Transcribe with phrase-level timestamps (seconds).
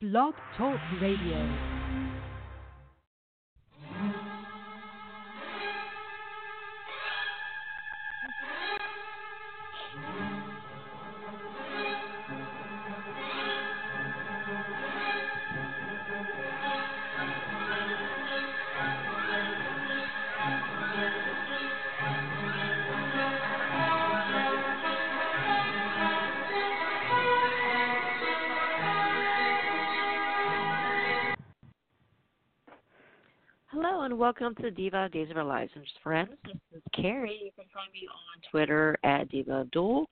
[0.00, 1.69] Blog Talk Radio.
[34.40, 36.30] Welcome to Diva Days of Our Lives and Friends.
[36.46, 37.38] This is Carrie.
[37.44, 40.08] You can find me on Twitter at Diva of DOOL.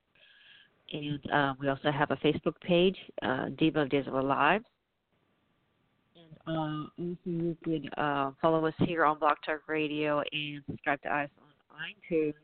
[0.92, 4.66] And uh, we also have a Facebook page, uh, Diva Days of Our Lives.
[6.14, 11.01] And uh, also you could uh, follow us here on Blog Talk Radio and subscribe
[11.02, 11.30] to us
[11.70, 11.79] on
[12.12, 12.34] iTunes.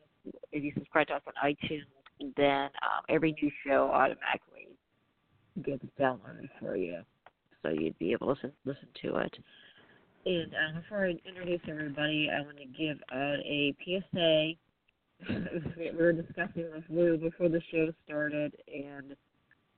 [0.52, 1.84] If you subscribe to us on iTunes,
[2.38, 4.68] then um, every new show automatically
[5.62, 7.00] gets downloaded for you.
[7.62, 9.36] So you'd be able to listen, listen to it.
[10.26, 14.52] And uh, before I introduce everybody, I want to give out a PSA.
[15.78, 19.14] we were discussing the flu before the show started, and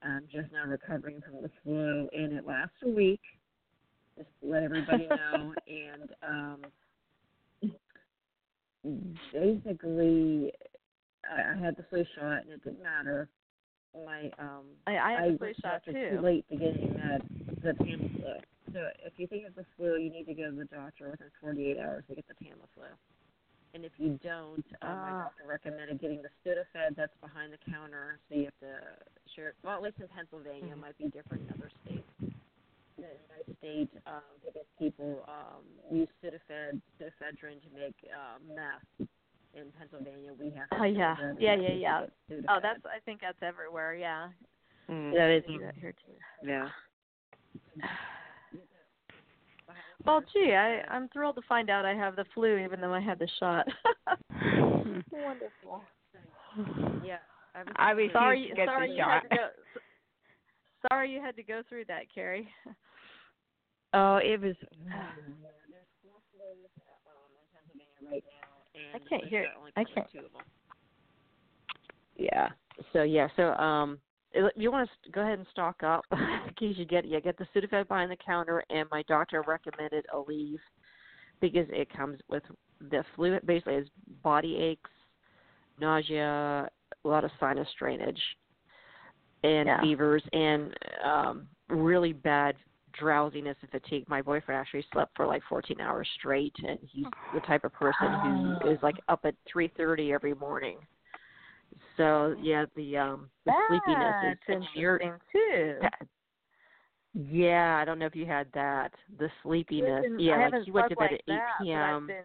[0.03, 3.21] I'm just now recovering from the flu, and it lasts a week.
[4.17, 5.53] Just to let everybody know.
[5.67, 6.63] and um,
[9.33, 10.53] basically,
[11.29, 13.29] I, I had the flu shot, and it didn't matter.
[14.07, 15.93] My um, I, I had the flu shot too.
[15.93, 17.23] Too late to getting that
[17.63, 17.73] the
[18.77, 18.83] Tamiflu.
[18.83, 21.29] So if you think it's the flu, you need to go to the doctor within
[21.41, 22.89] 48 hours to get the Tamiflu.
[23.75, 25.23] And if you don't, um, my Ah.
[25.25, 28.19] doctor recommended getting the Sudafed that's behind the counter.
[28.29, 28.97] So you have to
[29.35, 29.55] share.
[29.63, 32.09] Well, at least in Pennsylvania, it might be different in other states.
[32.21, 32.33] In
[33.05, 39.09] the United States, um, because people um, use Sudafed, pseudoephedrine to make uh, meth.
[39.53, 40.69] In Pennsylvania, we have.
[40.73, 41.17] Oh, yeah.
[41.39, 42.07] Yeah, yeah, yeah.
[42.31, 42.45] Sudafed.
[42.49, 43.95] Oh, that's I think that's everywhere.
[43.95, 44.29] Yeah.
[44.89, 46.17] that is that here too.
[46.43, 46.69] yeah.
[50.07, 53.01] Well, gee, I I'm thrilled to find out I have the flu, even though I
[53.01, 53.67] had the shot.
[55.11, 55.83] Wonderful.
[57.05, 57.19] Yeah.
[57.55, 59.11] I'm I refuse Sorry, to get sorry the you shot.
[59.11, 59.49] had to go.
[60.93, 62.49] Sorry you had to go through that, Carrie.
[63.95, 64.55] Oh, it was.
[64.71, 66.71] There's four flows in
[67.53, 70.43] Pennsylvania right now, and I can't hear- I can't- 22 of them.
[72.17, 72.49] Yeah.
[72.93, 73.29] So yeah.
[73.37, 73.99] So um, it-
[74.57, 77.47] you want to go ahead and stock up in case you get you get the
[77.55, 80.59] Sudafed behind the counter, and my doctor recommended Aleve
[81.41, 82.43] because it comes with
[82.91, 83.39] the flu.
[83.45, 83.89] Basically, is
[84.23, 84.91] body aches,
[85.81, 86.69] nausea,
[87.05, 88.21] a lot of sinus drainage,
[89.43, 89.81] and Yeah.
[89.81, 92.57] fevers, and um, really bad
[92.93, 94.09] drowsiness and fatigue.
[94.09, 98.13] My boyfriend actually slept for like 14 hours straight, and he's the type of person
[98.23, 100.79] who is like up at 3:30 every morning.
[101.97, 105.79] So yeah, the um the sleepiness is That's interesting too.
[107.15, 108.93] yeah, I don't know if you had that.
[109.19, 110.03] The sleepiness.
[110.03, 112.07] Listen, yeah, I like you went to bed like at 8 that, but p.m.
[112.07, 112.25] been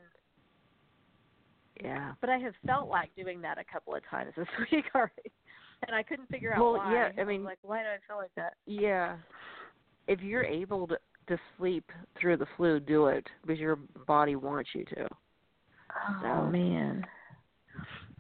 [1.83, 2.11] Yeah.
[2.21, 5.31] but I have felt like doing that a couple of times this week already,
[5.87, 6.93] and I couldn't figure out Well, why.
[6.93, 8.53] yeah, I was mean- like, why do I feel like that?
[8.65, 9.17] Yeah.
[10.07, 11.89] If you're able to to sleep
[12.19, 13.77] through the flu, do it because your
[14.07, 15.07] body wants you to.
[15.95, 17.05] Oh So- man.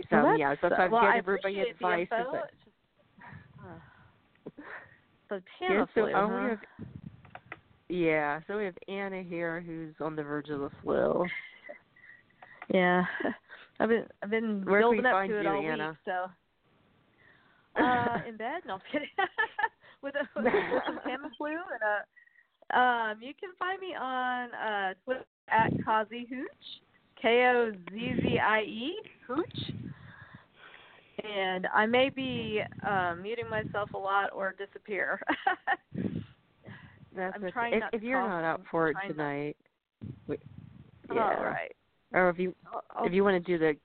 [0.09, 2.75] So Well, yeah, so if I well, I everybody the advice, is that- It's just-
[5.29, 6.41] so Yeah, so uh, huh?
[6.43, 6.59] we have
[7.89, 11.25] yeah, so we have Anna here who's on the verge of the flu.
[12.73, 13.03] Yeah,
[13.79, 15.89] I've been I've been Where building up to it you, all Anna?
[15.89, 15.97] week.
[16.05, 16.31] So
[17.83, 19.07] uh, in bed, no I'm kidding.
[20.01, 22.05] with a with some Tamiflu and a
[22.79, 26.81] um, you can find me on uh Twitter at Kozzie Hooch,
[27.21, 28.95] K O Z Z I E
[29.27, 29.73] Hooch.
[31.23, 35.21] And I may be um, muting myself a lot or disappear.
[37.15, 39.57] That's I'm trying if, if you're not up for it tonight,
[40.27, 40.37] we,
[41.13, 41.19] yeah.
[41.43, 41.75] right.
[42.13, 42.55] Or if you
[42.95, 43.75] I'll, if you want to do the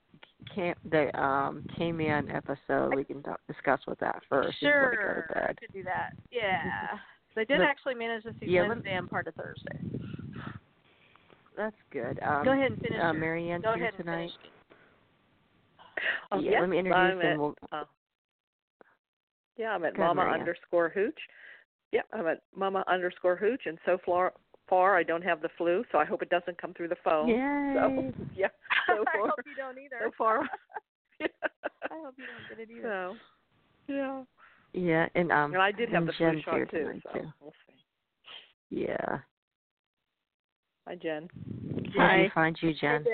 [0.55, 4.59] camp the um K-Man episode, we can talk, discuss with that first.
[4.61, 6.13] Sure, I could do that.
[6.31, 6.99] Yeah,
[7.35, 9.79] so I did But- actually manage to see yeah, Wednesday and part of Thursday.
[11.57, 12.21] That's good.
[12.23, 12.99] Um, Go ahead and finish.
[13.03, 14.31] Uh, Marianne's go here ahead and tonight.
[14.41, 14.53] finish.
[16.33, 17.85] Oh, yeah, yes, let me introduce I'm at, we'll uh,
[19.57, 20.35] yeah, I'm at Mama Maria.
[20.41, 21.19] underscore Hooch.
[21.93, 24.33] Yeah, I'm at Mama underscore Hooch, and so far,
[24.69, 27.29] far I don't have the flu, so I hope it doesn't come through the phone.
[27.29, 27.75] Yay.
[27.75, 28.49] So yeah,
[28.89, 29.99] so I far, hope you don't either.
[30.03, 30.41] so far.
[31.23, 32.89] I hope you don't get it either.
[32.89, 34.23] So yeah,
[34.73, 37.01] Yeah, and um and I did have and the flu Jen's shot here too.
[37.03, 37.33] So too.
[37.41, 38.83] we'll see.
[38.83, 39.19] Yeah.
[40.87, 41.29] Hi, Jen.
[41.97, 42.31] How do you Hi.
[42.35, 43.05] find you, Jen?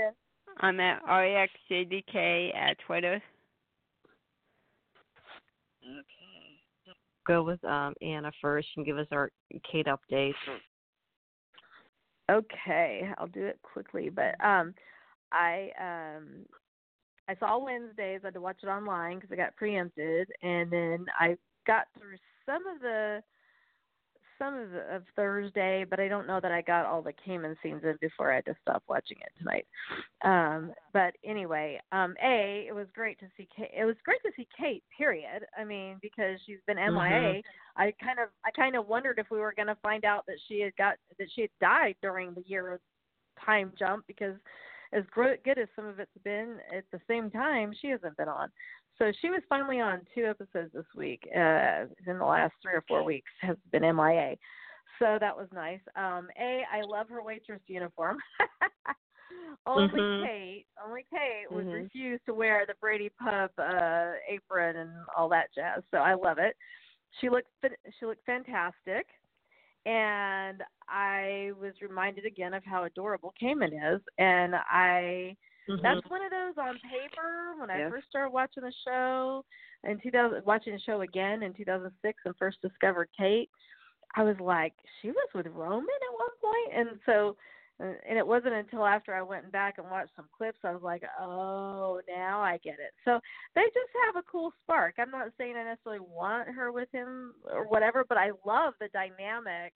[0.61, 3.23] I'm at REXJDK at Twitter.
[5.85, 6.87] Okay.
[7.27, 9.31] Go with um, Anna first and give us our
[9.71, 10.35] Kate update.
[12.31, 14.75] Okay, I'll do it quickly, but um,
[15.33, 16.47] I um,
[17.29, 18.21] I saw Wednesdays.
[18.23, 22.17] I had to watch it online because I got preempted, and then I got through
[22.47, 23.23] some of the
[24.43, 27.83] some of, of Thursday, but I don't know that I got all the Kaman scenes
[27.85, 29.67] in before I had to stop watching it tonight.
[30.25, 33.71] Um, but anyway, um, a it was great to see Kate.
[33.77, 34.83] It was great to see Kate.
[34.97, 35.45] Period.
[35.59, 36.91] I mean, because she's been MIA.
[36.93, 37.43] Mhm.
[37.77, 40.39] I kind of I kind of wondered if we were going to find out that
[40.49, 42.81] she had got that she had died during the year
[43.45, 44.37] time jump because
[44.93, 48.51] as good as some of it's been, at the same time she hasn't been on.
[48.99, 51.23] So she was finally on two episodes this week.
[51.35, 54.37] Uh, in the last three or four weeks has been MIA.
[54.99, 55.81] So that was nice.
[55.97, 58.19] Um, a, I love her waitress uniform.
[59.67, 60.25] only Mhm.
[60.25, 61.85] Kate, only Kate was Mhm.
[61.85, 65.83] refused to wear the Brady Pub uh, apron and all that jazz.
[65.91, 66.57] So I love it.
[67.21, 67.49] She looked
[67.99, 69.07] she looked fantastic,
[69.87, 75.37] and I was reminded again of how adorable Kaman is, and I
[75.73, 75.83] Mhm.
[75.83, 79.45] that's one of those on paper when I first started watching the show
[79.85, 83.51] in 2000 watching the show again in 2006 and first discovered Kate.
[84.15, 86.89] I was like she was with Roman at one point?
[86.89, 87.37] And so
[87.81, 90.83] uh, and it wasn't until after I went back and watched some clips I was
[90.83, 92.93] like oh now I get it.
[93.05, 93.19] So
[93.55, 94.97] they just have a cool spark.
[94.99, 98.89] I'm not saying I necessarily want her with him or whatever but I love the
[98.89, 99.73] dynamic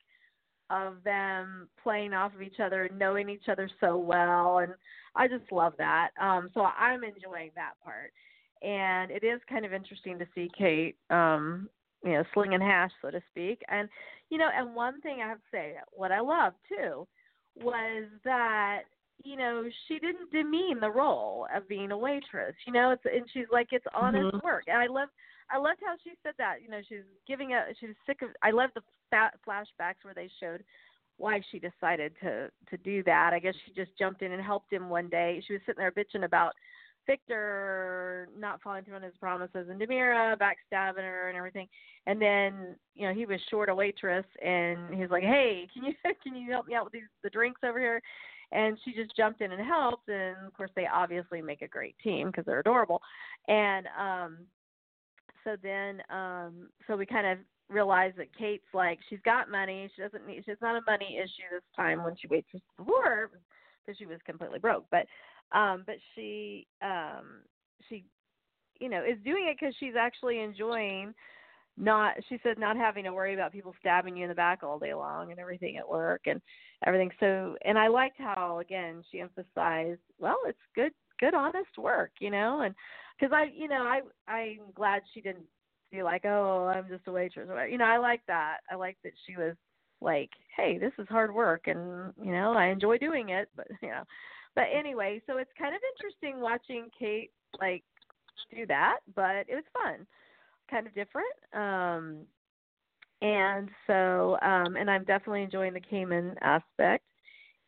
[0.71, 4.73] of them playing off of each other, knowing each other so well, and
[5.15, 6.11] I just love that.
[6.21, 8.13] Um, so I'm enjoying that part,
[8.63, 11.69] and it is kind of interesting to see Kate, um,
[12.05, 13.63] you know, slinging hash, so to speak.
[13.69, 13.89] And
[14.31, 17.07] you know, and one thing I have to say, what I love too,
[17.57, 18.83] was that
[19.23, 22.55] you know she didn't demean the role of being a waitress.
[22.67, 24.43] You know, it's and she's like it's honest Mhm.
[24.43, 25.09] work, and I love.
[25.51, 26.63] I loved how she said that.
[26.63, 27.67] You know, she's giving a.
[27.79, 28.31] She was sick of.
[28.43, 30.65] I love the fat flashbacks where they showed
[31.17, 33.33] why she decided to to do that.
[33.33, 35.43] I guess she just jumped in and helped him one day.
[35.47, 36.53] She was sitting there bitching about
[37.07, 41.69] Victor not following through on his promises and DiMera backstabbing her and everything.
[42.07, 45.95] And then you know he was short a waitress, and he's like, "Hey, can you
[46.23, 48.01] can you help me out with these the drinks over here?"
[48.53, 51.97] And she just jumped in and helped, and of course they obviously make a great
[52.03, 53.01] team because they're adorable.
[53.49, 54.39] And um,
[55.45, 57.39] so then um, so we kind of
[57.69, 59.91] realized that Kate's like she's got money.
[59.95, 60.43] She doesn't need.
[60.45, 63.31] She's not a money issue this time when she waits before
[63.85, 64.85] because she was completely broke.
[64.91, 65.07] But
[65.57, 67.43] um, but she um,
[67.89, 68.05] she
[68.81, 71.15] you know is doing it because she's actually enjoying
[71.77, 74.79] not she said not having to worry about people stabbing you in the back all
[74.79, 76.41] day long and everything at work and
[76.87, 82.13] everything so and i liked how again she emphasized well it's good good honest work
[82.21, 82.75] you know and
[83.19, 85.47] because i you know i i'm glad she didn't
[85.93, 89.13] be like oh i'm just a waitress you know i like that i like that
[89.27, 89.55] she was
[90.01, 93.89] like hey this is hard work and you know i enjoy doing it but you
[93.89, 94.03] know
[94.55, 97.31] but anyway so it's kind of interesting watching kate
[97.61, 97.85] like
[98.55, 100.07] do that but it was fun
[100.71, 101.27] kind of different.
[101.53, 102.19] Um,
[103.23, 107.05] and so, um, and I'm definitely enjoying the Kaman aspect.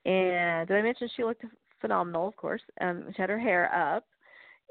[0.05, 1.45] And did I mention she looked
[1.81, 2.29] phenomenal?
[2.29, 4.05] Of course, um, she had her hair up.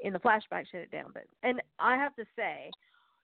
[0.00, 1.10] In the flashback, shut it down.
[1.12, 2.70] But and I have to say,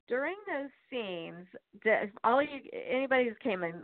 [0.09, 1.47] during those scenes,
[1.85, 3.83] the, all you anybody who's Kaman,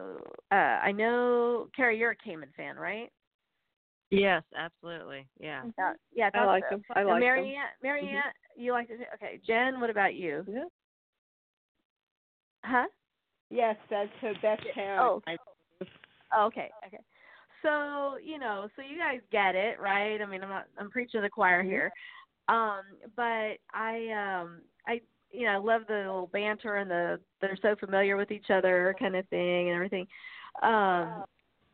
[0.50, 3.10] uh, I know Carrie, you're a Kaman fan, right?
[4.10, 5.27] Yes, absolutely.
[5.39, 5.65] Yeah.
[5.79, 6.77] Uh, yeah, I like so.
[6.77, 6.84] them.
[6.96, 7.29] I And like them.
[7.29, 8.22] Marianne, Marianne,
[8.56, 9.01] you like it?
[9.15, 10.44] Okay, Jen, what about you?
[10.48, 10.65] Yeah.
[12.65, 12.86] Huh?
[13.51, 15.03] Yes, that's her best parent.
[15.03, 15.22] Oh.
[16.34, 16.98] Oh, okay, okay.
[17.62, 20.20] So you know, so you guys get it, right?
[20.20, 21.91] I mean, I'm not, I'm preaching the choir here,
[22.48, 22.82] um,
[23.17, 25.00] but I, um, I,
[25.31, 28.94] you know, I love the little banter and the they're so familiar with each other
[28.98, 30.06] kind of thing and everything.
[30.62, 31.24] Um,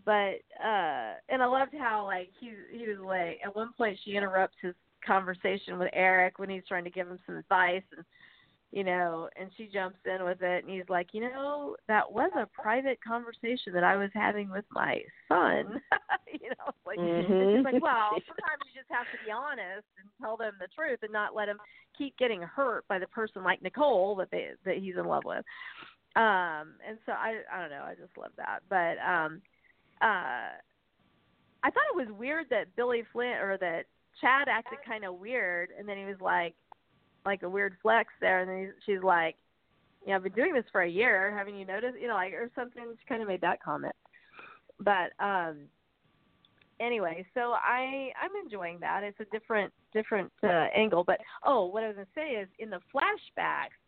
[0.05, 4.17] but uh, and I loved how like he he was like at one point she
[4.17, 4.75] interrupts his
[5.07, 8.05] conversation with Eric when he's trying to give him some advice and
[8.75, 12.33] you know, and she jumps in with it, and he's like, you know, that was
[12.37, 15.81] a private conversation that I was having with my son.
[16.41, 17.55] you know, like, Mhm.
[17.55, 20.99] she's like, well, sometimes you just have to be honest and tell them the truth,
[21.03, 21.59] and not let them
[21.97, 25.45] keep getting hurt by the person like Nicole that they that he's in love with.
[26.17, 29.41] Um, and so I, I don't know, I just love that, but um,
[30.03, 30.59] uh,
[31.63, 33.85] I thought it was weird that Billy Flynn or that
[34.21, 36.55] Chad acted kind of weird, and then he was like,
[37.25, 39.37] like a weird flex there, and then she's like,
[40.07, 41.35] "Yeah, I've been doing this for a year.
[41.37, 41.99] Haven't you noticed?
[42.01, 43.95] You know, like or something." She kind of made that comment,
[44.81, 45.69] but um,
[46.81, 49.03] anyway, so I I'm enjoying that.
[49.03, 52.71] It's a different different uh, angle, but oh, what I was gonna say is in
[52.71, 53.79] the flashbacks,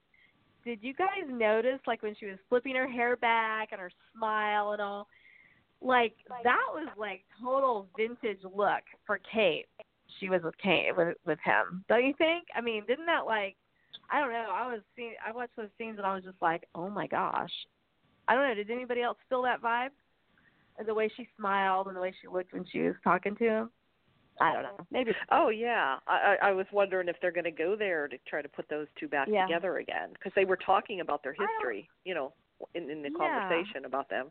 [0.64, 4.72] did you guys notice like when she was flipping her hair back and her smile
[4.72, 5.08] and all?
[5.80, 9.66] Like that was like total vintage look for Kate.
[10.18, 11.84] She was with Kate with with him.
[11.88, 12.46] Don't you think?
[12.54, 13.56] I mean, didn't that like
[14.10, 14.48] I don't know.
[14.52, 17.52] I was seeing I watched those scenes and I was just like, "Oh my gosh."
[18.28, 19.90] I don't know, did anybody else feel that vibe?
[20.84, 23.70] The way she smiled and the way she looked when she was talking to him?
[24.40, 24.86] I don't know.
[24.90, 28.18] Maybe Oh yeah, I I I was wondering if they're going to go there to
[28.28, 29.46] try to put those two back Yeah.
[29.46, 32.34] together again because they were talking about their history, you know,
[32.74, 33.18] in in the Yeah.
[33.18, 34.30] conversation about them.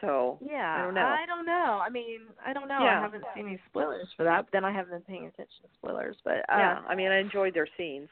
[0.00, 1.02] So Yeah, I don't know.
[1.02, 1.80] I don't know.
[1.84, 2.80] I mean, I don't know.
[2.80, 2.98] Yeah.
[2.98, 5.68] I haven't seen any spoilers for that, but then I haven't been paying attention to
[5.74, 6.16] spoilers.
[6.24, 8.08] But uh, yeah, I mean, I enjoyed their scenes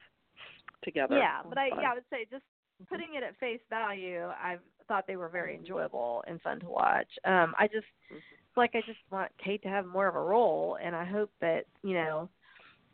[0.83, 1.16] together.
[1.18, 1.78] yeah, but I fun.
[1.83, 2.45] yeah, I would say just
[2.88, 7.09] putting it at face value, I thought they were very enjoyable and fun to watch.
[7.25, 8.21] Um, I just Mhm.
[8.57, 11.66] like I just want Kate to have more of a role, and I hope that
[11.83, 12.28] you know,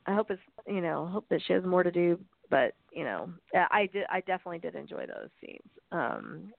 [0.07, 2.19] I hope it's you know, hope that she has more to do.
[2.51, 5.71] But you know, I did I definitely did enjoy those scenes.
[5.93, 6.53] Um,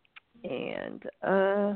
[0.49, 1.75] and uh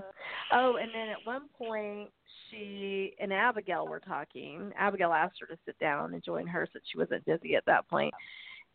[0.53, 2.09] oh and then at one point
[2.49, 4.71] she and abigail were talking.
[4.77, 7.87] Abigail asked her to sit down and join her so she wasn't dizzy at that
[7.89, 8.13] point.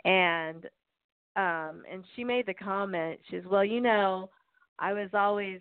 [0.04, 0.66] And
[1.36, 4.30] um and she made the comment she says well you know
[4.78, 5.60] i was always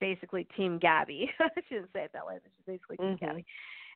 [0.00, 1.26] basically team gabi.
[1.68, 3.22] She didn't say it that way but she's basically team Mhm.
[3.22, 3.44] gabi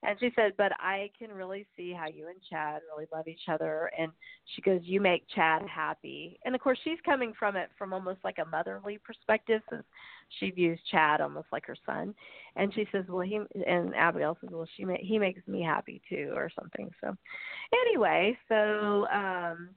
[0.03, 3.49] and she said but i can really see how you and chad really love each
[3.49, 3.91] other.
[3.99, 4.11] And
[4.55, 6.39] she goes you make chad happy.
[6.45, 9.85] And of course she's coming from it from almost like a motherly perspective since
[10.39, 12.15] she views chad almost like her son.
[12.57, 16.01] And she says well he and abigail says well she ma- he makes me happy
[16.09, 16.91] too or something.
[17.01, 17.17] So
[17.87, 19.71] anyway so um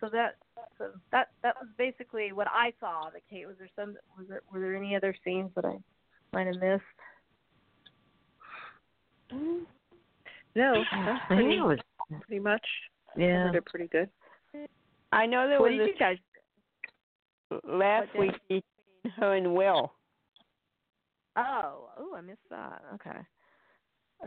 [0.00, 0.36] so that
[0.78, 4.42] so that that was basically what i saw that kate was there some was there
[4.52, 5.76] were there any other scenes that i
[6.32, 6.84] might have missed
[9.32, 11.78] no, I that's think pretty it was
[12.22, 12.66] pretty much
[13.16, 13.46] yeah.
[13.46, 14.08] covered it pretty good.
[15.12, 16.16] I know there what was did you guys
[17.50, 18.62] a last what week did-
[19.02, 19.92] between her and Will.
[21.36, 23.18] oh oh i missed that okay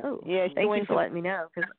[0.04, 1.70] oh Yeah, she thank you went for to- letting me know because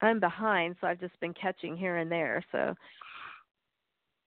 [0.00, 2.74] i'm behind so i've just been catching here and there so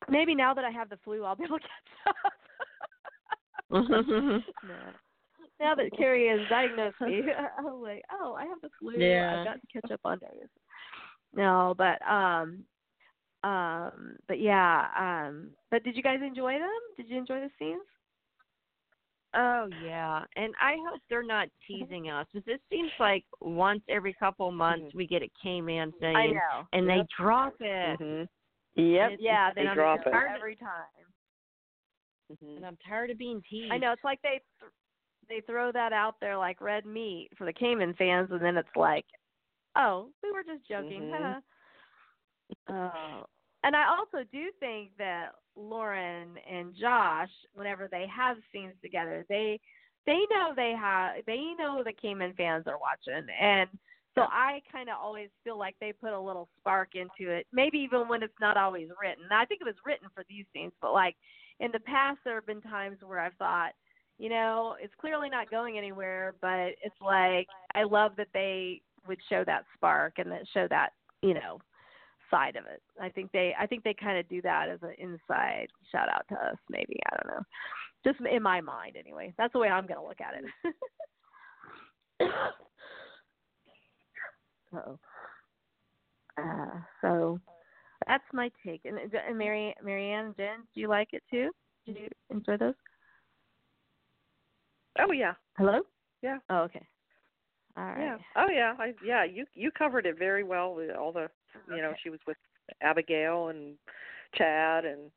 [0.09, 2.15] maybe now that i have the flu i'll be able to catch up
[3.71, 4.41] no.
[5.59, 7.21] Now that Carrie has diagnosed me,
[7.57, 8.93] I'm like, oh, I have the flu.
[8.97, 9.39] Yeah.
[9.39, 10.47] I've got to catch up on days.
[11.35, 12.63] No, but um,
[13.43, 16.69] um, but yeah, um, but did you guys enjoy them?
[16.97, 17.81] Did you enjoy the scenes?
[19.35, 24.13] Oh yeah, and I hope they're not teasing us because it seems like once every
[24.13, 26.67] couple months we get a K-Man I know.
[26.73, 27.99] and they drop it.
[27.99, 28.27] Mhm.
[28.75, 29.11] Yep.
[29.19, 30.13] Yeah, They they, drop it.
[30.35, 31.05] every time.
[32.31, 32.57] Mhm.
[32.57, 33.71] And I'm tired of being teased.
[33.71, 34.71] I know it's like they th-
[35.29, 38.75] they throw that out there like red meat for the Kaman fans, and then it's
[38.75, 39.05] like,
[39.77, 41.03] oh, we were just joking.
[41.03, 41.41] Mhm.
[42.69, 43.25] oh,
[43.63, 49.59] and I also do think that Lauren and Josh, whenever they have scenes together, they
[50.05, 53.69] they know they have they know the Kaman fans are watching, and
[54.15, 57.45] so I kind of always feel like they put a little spark into it.
[57.53, 59.25] Maybe even when it's not always written.
[59.31, 61.15] I think it was written for these scenes, but like
[61.59, 63.71] in the past, there have been times where I've thought,
[64.19, 69.19] you know, it's clearly not going anywhere, but it's like I love that they would
[69.29, 70.89] show that spark and that show that
[71.21, 71.59] you know
[72.29, 72.83] side of it.
[73.01, 76.25] I think they I think they kind of do that as an inside shout out
[76.29, 76.57] to us.
[76.69, 77.43] Maybe I don't know,
[78.05, 79.33] just in my mind anyway.
[79.37, 80.35] That's the way I'm going to look at
[82.21, 82.33] it.
[84.75, 84.99] oh.
[86.37, 87.39] Uh, so
[88.07, 88.81] that's my take.
[88.85, 91.49] And, and Mary, Marianne, Jen, do you like it too?
[91.85, 92.75] Did you enjoy those?
[94.99, 95.81] Oh yeah, Hello.
[96.21, 96.85] yeah, Oh, okay.
[97.77, 97.99] All right.
[97.99, 98.17] yeah.
[98.35, 99.23] Oh yeah, I yeah.
[99.23, 101.29] You you covered it very well with all the
[101.73, 102.37] you know she was with
[102.81, 103.75] Abigail and
[104.35, 105.11] Chad and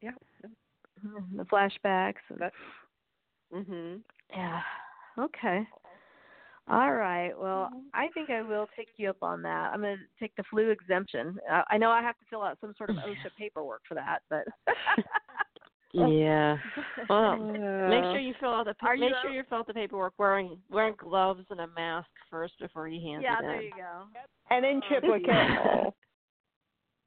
[0.00, 0.12] yeah.
[1.06, 2.22] Mhm, The flashbacks.
[2.28, 2.52] And, That
[3.54, 4.00] mhm.
[4.30, 4.60] yeah.
[5.18, 5.66] Okay.
[6.68, 7.32] All right.
[7.36, 9.72] Well, I think I will take you up on that.
[9.72, 11.36] I'm going to take the flu exemption.
[11.68, 14.44] I know I have to fill out some sort of OSHA paperwork for that, but
[15.92, 16.56] Yeah.
[17.08, 17.36] Well,
[17.88, 20.14] make sure you fill out the pa- make you sure you fill out the paperwork
[20.18, 23.24] wearing wearing gloves and a mask first before you hand it.
[23.24, 23.64] yeah, there in.
[23.66, 24.04] you go.
[24.50, 25.28] And then triplicate.
[25.58, 25.94] Oh.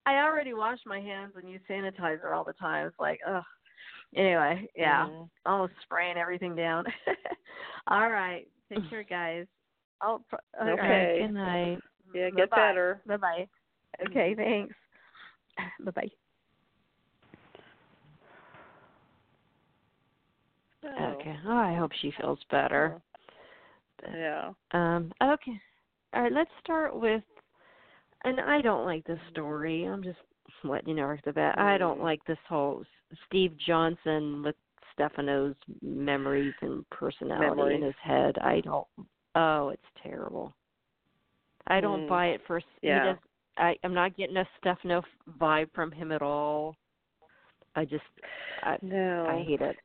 [0.06, 2.88] I already wash my hands and use sanitizer all the time.
[2.88, 3.44] It's like, ugh.
[4.16, 5.30] Anyway, yeah, Mhm.
[5.46, 6.86] almost spraying everything down.
[7.88, 9.48] all right, take care, guys.
[10.02, 10.80] I'll, pr- all right.
[10.80, 11.20] Okay.
[11.22, 11.80] Good night.
[12.14, 12.68] Yeah, get Bye-bye.
[12.70, 13.02] better.
[13.08, 13.48] Bye bye.
[14.06, 14.76] Okay, thanks.
[15.80, 16.10] Bye bye.
[20.84, 21.36] So, Okay.
[21.48, 23.02] Oh, I hope she feels better.
[24.14, 24.52] Yeah.
[24.72, 25.12] Um.
[25.24, 25.60] Okay.
[26.14, 26.32] All right.
[26.32, 27.24] Let's start with.
[28.26, 29.86] And I don't like this story.
[29.86, 30.20] I'm just.
[30.66, 31.58] let you know off the bat.
[31.58, 32.04] I don't Mm.
[32.04, 32.84] like this whole
[33.28, 34.56] Steve Johnson with
[34.94, 37.76] Stefano's memories and personality Memories.
[37.78, 38.38] in his head.
[38.40, 38.88] I don't.
[39.36, 40.54] Oh, it's terrible.
[41.68, 42.08] I don't Mm.
[42.10, 42.60] buy it for.
[42.60, 43.04] he Yeah.
[43.14, 43.18] does-
[43.58, 45.04] I I'm not getting a Stefano
[45.38, 46.76] vibe from him at all.
[47.76, 48.04] I just
[48.64, 49.26] I No.
[49.28, 49.80] I hate it.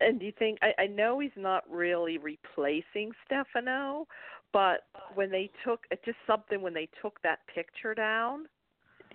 [0.00, 4.06] And do you think I, I know he's not really replacing Stefano,
[4.52, 8.46] but when they took it's just something when they took that picture down,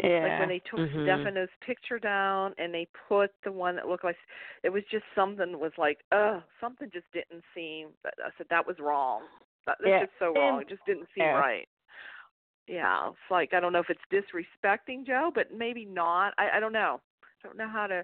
[0.03, 0.23] Yeah.
[0.23, 1.03] like when they took Mhm.
[1.03, 4.17] Stefano's picture down and they put the one that looked like
[4.63, 7.89] it was just something was like, uh, something just didn't seem.
[8.05, 9.23] I said that was wrong.
[9.65, 9.99] That, that's Yeah.
[10.01, 10.61] just so wrong.
[10.61, 11.39] It just didn't seem Yeah.
[11.39, 11.67] right.
[12.67, 16.33] Yeah, it's like I don't know if it's disrespecting Joe, but maybe not.
[16.37, 16.99] I I don't know.
[17.23, 18.03] I don't know how to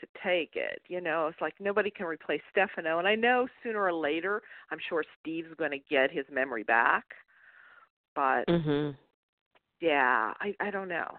[0.00, 0.82] to take it.
[0.88, 4.78] You know, it's like nobody can replace Stefano, and I know sooner or later, I'm
[4.88, 7.04] sure Steve's going to get his memory back.
[8.14, 8.96] But Mhm.
[9.80, 11.16] yeah, I I don't know.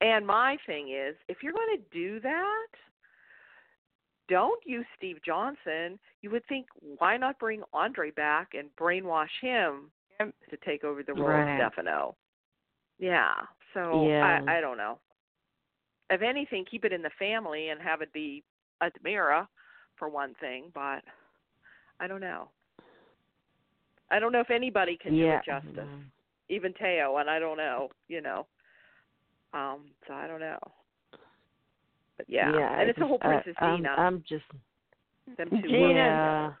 [0.00, 2.66] And my thing is, if you're going to do that,
[4.28, 5.98] don't use Steve Johnson.
[6.20, 6.66] You would think,
[6.98, 9.90] why not bring Andre back and brainwash him
[10.20, 11.60] to take over the role Right.
[11.60, 12.16] of Stefano?
[12.98, 13.34] Yeah.
[13.74, 14.40] So Yeah.
[14.46, 14.98] I I don't know.
[16.10, 18.44] If anything, keep it in the family and have it be
[18.80, 19.46] a DiMera
[19.96, 21.02] for one thing, but
[21.98, 22.48] I don't know.
[24.10, 25.40] I don't know if anybody can yeah.
[25.44, 25.88] do it justice
[26.48, 28.46] even Thaao, and I don't know, you know.
[29.52, 30.58] Um, so I don't know.
[32.16, 33.88] But yeah, Yeah, and it's a whole uh, Princess I'm, Dina.
[33.90, 34.44] I'm just
[35.36, 35.68] them two.
[35.68, 35.88] Gina.
[35.88, 36.52] yeah.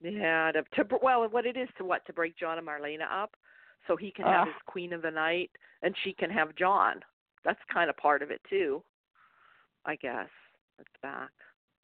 [0.00, 3.34] Yeah, to, to well, what it is to what to break John and Marlena up,
[3.88, 5.50] so he can have his Queen of the Night,
[5.82, 7.00] and she can have John.
[7.44, 8.82] That's kind of part of it too,
[9.84, 10.28] I guess.
[10.78, 11.30] It's back.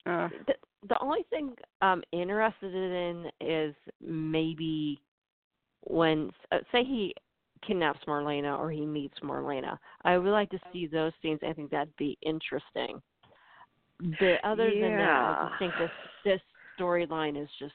[0.06, 0.54] Uh, the,
[0.88, 5.00] the only thing I'm interested in is maybe
[5.84, 7.14] when uh, say he
[7.66, 9.78] kidnaps Marlena or he meets Marlena.
[10.04, 11.40] I would like to see those scenes.
[11.46, 13.00] I think that'd be interesting.
[13.99, 15.90] But other than that, I just think this
[16.25, 16.40] this
[16.78, 17.74] storyline is just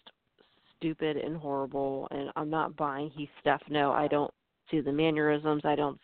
[0.77, 3.91] stupid and horrible, and I'm not buying he's Stefano.
[3.91, 4.31] I don't
[4.69, 5.61] see the mannerisms.
[5.65, 5.99] I don't.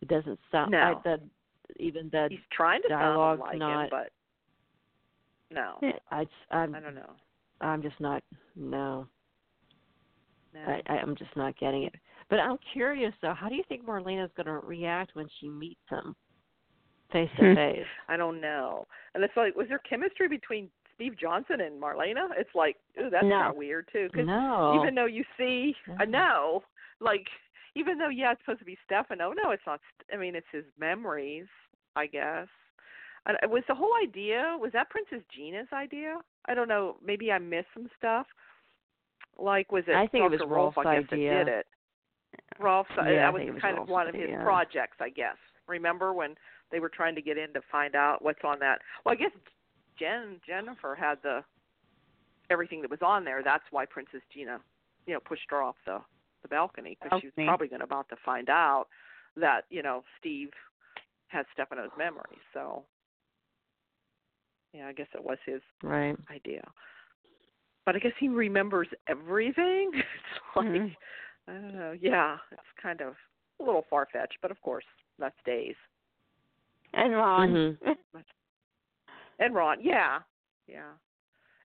[0.00, 0.74] It doesn't sound.
[0.74, 1.00] I, No.
[1.04, 1.20] the
[1.76, 4.10] even the He's trying to sound dialogue's like him, but
[5.50, 7.10] no, eh, I I'm I don't know.
[7.60, 8.22] I'm just not.
[8.56, 9.06] No.
[10.52, 10.60] No.
[10.66, 11.94] I, I I'm just not getting it.
[12.28, 15.80] But I'm curious though, how do you think Marlena's going to react when she meets
[15.88, 16.14] him
[17.12, 17.86] face to face?
[18.08, 18.86] I don't know.
[19.14, 22.28] And it's like, was there chemistry between Steve Johnson and Marlena?
[22.36, 23.38] It's like, ooh, that's No.
[23.38, 24.08] kind of weird too.
[24.12, 24.80] Because No.
[24.80, 26.18] even though you see, I No.
[26.18, 26.62] know,
[27.00, 27.26] like,
[27.74, 29.30] even though yeah, it's supposed to be Stefano.
[29.30, 29.80] Oh no, it's not.
[30.12, 31.46] I mean, it's his memories,
[31.96, 32.48] I guess.
[33.26, 36.16] And uh, was the whole idea was that Princess Gina's idea?
[36.46, 36.96] I don't know.
[37.04, 38.26] Maybe I missed some stuff.
[39.38, 39.94] Like, was it?
[39.94, 40.50] I think it was Dr.
[40.50, 41.44] Rolf, Rolf's I guess, that idea.
[41.44, 41.66] did it.
[42.58, 42.90] Rolf's.
[42.98, 44.40] Uh, yeah, I that was think it was kind Rolf's of one of his idea.
[44.42, 45.36] projects, I guess.
[45.68, 46.34] Remember when
[46.72, 48.80] they were trying to get in to find out what's on that?
[49.04, 49.30] Well, I guess
[49.98, 51.42] Jen Jennifer had the
[52.50, 53.42] everything that was on there.
[53.42, 54.58] That's why Princess Gina,
[55.06, 56.00] you know, pushed her off the
[56.42, 58.86] the balcony because she was probably going to about to find out
[59.36, 60.50] that you know Steve
[61.28, 62.38] has Stefano's memory.
[62.52, 62.84] So
[64.72, 66.16] yeah, I guess it was his Right.
[66.30, 66.62] idea.
[67.86, 69.90] But I guess he remembers everything.
[70.02, 70.96] It's like Mhm.
[71.48, 71.92] I don't know.
[72.00, 73.14] Yeah, it's kind of
[73.60, 74.84] a little far fetched, but of course
[75.18, 75.76] that's days.
[76.92, 77.52] and Ron.
[77.52, 78.24] Mhm.
[79.38, 80.20] And Ron, yeah,
[80.66, 80.92] yeah.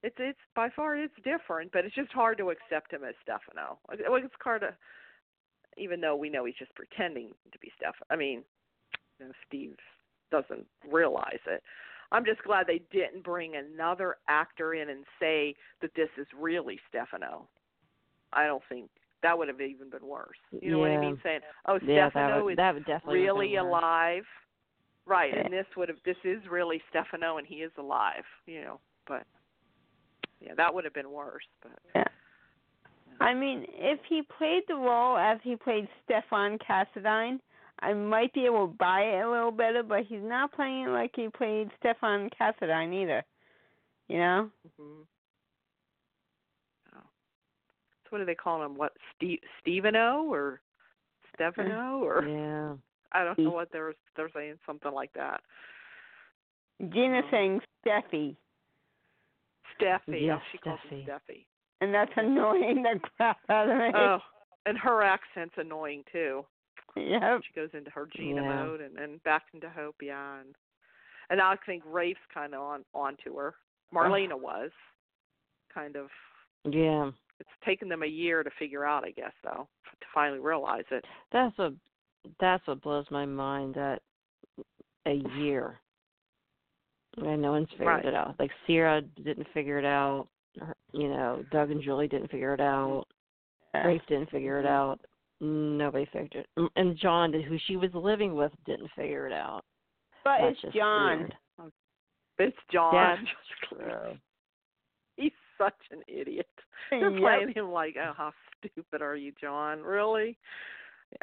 [0.05, 3.79] It's it's by far it's different, but it's just hard to accept him as Stefano.
[4.07, 4.75] Well, it's hard to,
[5.77, 8.05] even though we know he's just pretending to be Stefano.
[8.11, 8.43] I mean,
[9.19, 9.77] you know, Steve
[10.29, 11.63] doesn't realize it.
[12.11, 16.79] I'm just glad they didn't bring another actor in and say that this is really
[16.87, 17.47] Stefano.
[18.31, 18.91] I don't think
[19.23, 20.37] that would have even been worse.
[20.61, 21.19] You know what I mean?
[21.23, 24.25] Saying, "Oh, Yeah, Stefano would is that would definitely really alive.
[25.07, 28.79] Right, and this would have this is really Stefano and he is alive, you know.
[29.07, 29.25] But
[30.39, 32.03] yeah, that would have been worse, but Yeah.
[33.19, 37.39] I mean, if he played the role as he played Stefan Cassadine,
[37.79, 40.89] I might be able to buy it a little better, but he's not playing it
[40.89, 43.23] like he played Stefan Cassadine either.
[44.07, 44.49] You know?
[44.77, 45.01] hmm
[46.93, 47.03] oh.
[48.03, 48.75] So what do they call him?
[48.75, 50.61] What Steve Steveno or
[51.33, 52.75] Stefano or Yeah.
[53.11, 55.41] I don't know what they're they're saying something like that.
[56.89, 57.31] Gina Oh.
[57.31, 58.35] saying Steffi,
[59.81, 61.07] Steffi, Yes, oh, she calls him Steffi.
[61.07, 61.45] Steffi.
[61.81, 63.91] and that's annoying the crap out of me.
[63.95, 64.19] Oh,
[64.65, 66.45] and her accent's annoying too.
[66.95, 67.41] Yep.
[67.45, 68.63] she goes into her Gina Yeah.
[68.63, 70.55] mode and then back into Hope, yeah, and
[71.29, 73.55] and I think Rafe's kind of on onto her.
[73.93, 74.71] Marlena was
[75.73, 76.07] kind of.
[76.63, 77.11] Yeah.
[77.39, 79.67] It's taken them a year to figure out, I guess, though,
[79.99, 81.03] to finally realize it.
[81.31, 81.73] That's a
[82.39, 84.01] that's what blows my mind that
[85.05, 85.79] a year.
[87.17, 88.05] And no one's figured Right.
[88.05, 88.35] it out.
[88.39, 90.27] Like Ciara didn't figure it out.
[90.93, 93.05] You know, Doug and Julie didn't figure it out.
[93.73, 94.99] Rafe didn't figure it out.
[95.41, 96.71] Nobody figured it.
[96.77, 99.63] And John, who she was living with, didn't figure it out.
[100.23, 101.17] But That's it's John.
[101.57, 101.71] weird.
[102.39, 102.93] It's John.
[103.25, 103.37] That's
[103.69, 104.17] true.
[105.17, 106.47] He's such an idiot.
[106.89, 107.19] They're Yep.
[107.21, 109.81] playing him like, oh, how stupid are you, John?
[109.81, 110.37] Really?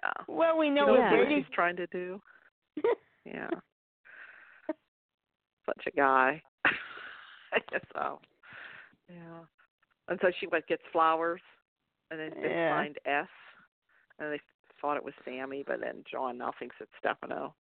[0.02, 0.24] Yeah.
[0.28, 1.18] Well, we You know know what Yeah.
[1.18, 2.20] what he's trying to do?
[3.24, 3.48] Yeah.
[5.66, 6.42] Such a guy.
[6.64, 8.20] I guess so.
[9.08, 9.40] Yeah.
[10.08, 11.40] And so she like gets flowers,
[12.10, 12.70] and then they Yeah.
[12.70, 13.28] signed S,
[14.18, 14.40] and they
[14.80, 17.54] thought it was Sammy, but then John now thinks it's Stefano.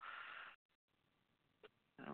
[1.99, 2.11] So,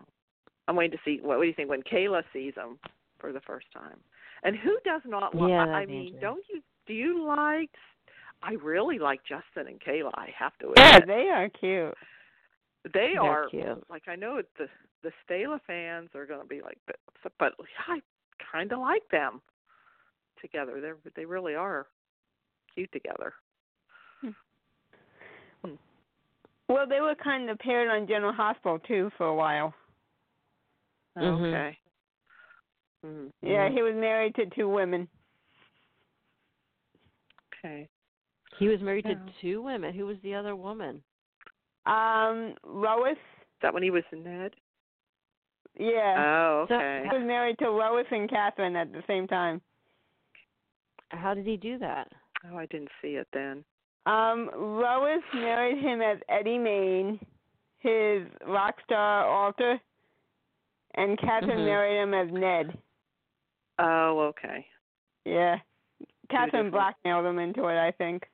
[0.66, 2.78] I'm waiting to see what, what do you think when Kayla sees him
[3.18, 3.98] for the first time,
[4.42, 5.50] and who does not like?
[5.50, 6.60] Yeah, I mean, don't you?
[6.86, 7.70] Do you like?
[8.42, 10.10] I really like Justin and Kayla.
[10.14, 11.08] I have to Yeah, admit.
[11.08, 11.94] they are cute.
[12.94, 13.84] they They're are cute.
[13.90, 14.68] like I know it's the
[15.02, 16.96] the Steyla fans are going to be like, but,
[17.38, 17.52] but
[17.88, 18.00] I
[18.52, 19.40] kind of like them
[20.40, 20.80] together.
[20.80, 21.86] They're they really are
[22.74, 23.34] cute together.
[26.68, 29.72] Well, they were kind of paired on General Hospital too for a while.
[31.16, 31.48] Mhm.
[31.48, 31.78] Okay.
[33.06, 35.08] Mm, Yeah, he was married to two women.
[37.54, 37.88] okay.
[38.58, 39.14] He was married Yeah.
[39.14, 39.94] to two women.
[39.94, 41.02] Who was the other woman?
[41.86, 43.16] Um, Lois.
[43.16, 44.54] Is that when he was Ned?
[45.78, 46.14] Yeah.
[46.18, 47.06] Oh, So- okay.
[47.10, 49.60] he was married to Lois and Catherine at the same time.
[51.10, 52.08] How did he do that?
[52.52, 53.64] oh, I didn't see it then.
[54.06, 57.18] Um, Lois married him as Eddie Maine,
[57.80, 59.80] his rock star alter,
[60.94, 61.64] and Catherine Mhm.
[61.66, 62.78] married him as Ned.
[63.78, 64.66] Oh, okay.
[65.24, 65.58] Yeah.
[66.30, 68.28] Catherine blackmailed him into it, I think.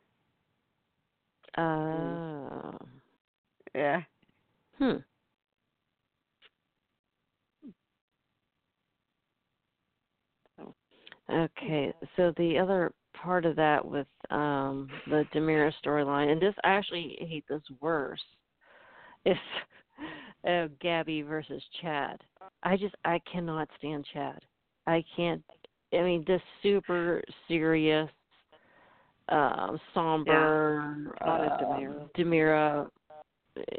[1.56, 2.76] Oh.
[3.74, 4.02] Yeah.
[4.78, 4.96] Hmm.
[11.30, 16.70] Okay, so the other part of that with um the DiMera storyline, and this I
[16.70, 18.22] actually hate this worse,
[19.24, 19.36] is
[20.46, 22.20] uh, Gabi versus Chad.
[22.62, 24.40] I just I cannot stand Chad.
[24.86, 25.42] I can't.
[25.92, 28.10] I mean, this super serious,
[29.28, 30.82] um, somber,
[31.22, 32.10] a uh, DiMera.
[32.18, 32.88] DiMera,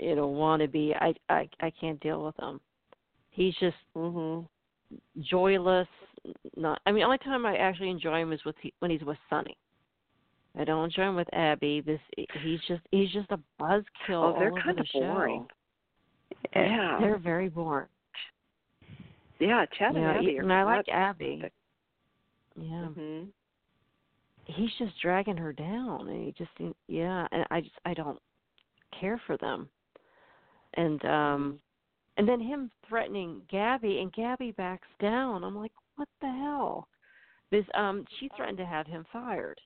[0.01, 0.95] you know, wannabe.
[0.99, 2.59] I I I can't deal with him.
[3.29, 4.47] He's just Mhm.
[5.21, 5.87] Joyless.
[6.55, 6.79] Not.
[6.85, 9.57] I mean, only time I actually enjoy him is with he, when he's with Sonny.
[10.57, 11.81] I don't enjoy him with Abby.
[11.81, 11.99] This
[12.41, 15.47] he's just he's just a buzzkill Oh, they're kind the of boring.
[16.53, 16.59] show.
[16.59, 16.97] Yeah.
[16.99, 17.87] They're very boring.
[19.39, 20.37] yeah, Chad and Yeah, Abby.
[20.37, 21.43] and I like Abby.
[22.55, 23.27] Yeah, Mhm.
[24.45, 26.51] he's just dragging her down, and he just
[26.87, 28.19] yeah, and I just I don't
[28.99, 29.69] care for them.
[30.75, 31.59] And um,
[32.17, 35.43] and then him threatening Gabi, and Gabi backs down.
[35.43, 36.87] I'm like, what the hell?
[37.51, 39.59] This um, she threatened to have him fired,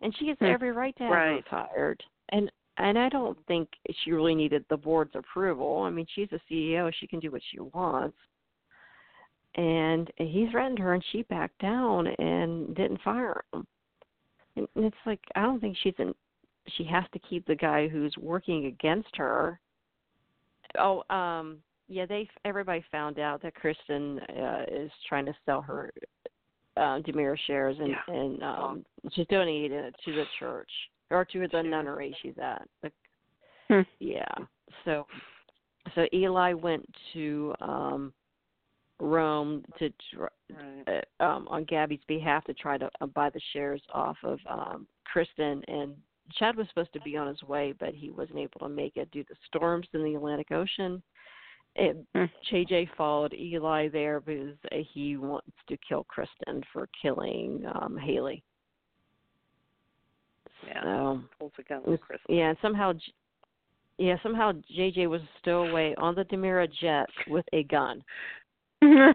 [0.00, 0.46] and she has Hmm.
[0.46, 2.02] every right to have him fired.
[2.30, 3.68] And and I don't think
[4.02, 5.82] she really needed the board's approval.
[5.82, 8.16] I mean, she's a CEO; she can do what she wants.
[9.56, 13.66] And he threatened her, and she backed down and didn't fire him.
[14.56, 16.14] And it's like I don't think she's in.
[16.76, 19.60] She has to keep the guy who's working against her.
[20.78, 21.58] Oh, um,
[21.88, 22.06] yeah.
[22.06, 25.90] They everybody found out that Kristen uh, is trying to sell her
[26.76, 28.14] uh, DiMera shares, and Yeah.
[28.14, 30.70] and um, she's donating it to the church
[31.10, 32.68] or to the nunnery she's at.
[32.82, 32.90] The,
[33.68, 33.80] Hmm.
[33.98, 34.34] yeah.
[34.84, 35.06] So,
[35.94, 38.12] so Eli went to um
[39.00, 41.02] Rome to Right.
[41.20, 44.86] uh, um, on Gabi's behalf to try to uh, buy the shares off of um,
[45.04, 45.62] Kristen.
[45.68, 45.96] And
[46.38, 49.10] Chad was supposed to be on his way, but he wasn't able to make it
[49.10, 51.02] due to storms in the Atlantic Ocean.
[51.76, 52.24] Hmm.
[52.52, 54.54] JJ followed Eli there because
[54.92, 58.42] he wants to kill Kristen for killing um, Haley.
[60.66, 60.82] Yeah.
[60.82, 63.12] So, Pulls a gun on was- yeah, and somehow, J-
[63.98, 68.02] yeah, somehow JJ was a stowaway on the DiMera jet with a gun.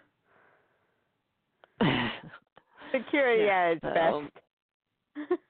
[2.91, 5.41] Security Yeah, at its so- best.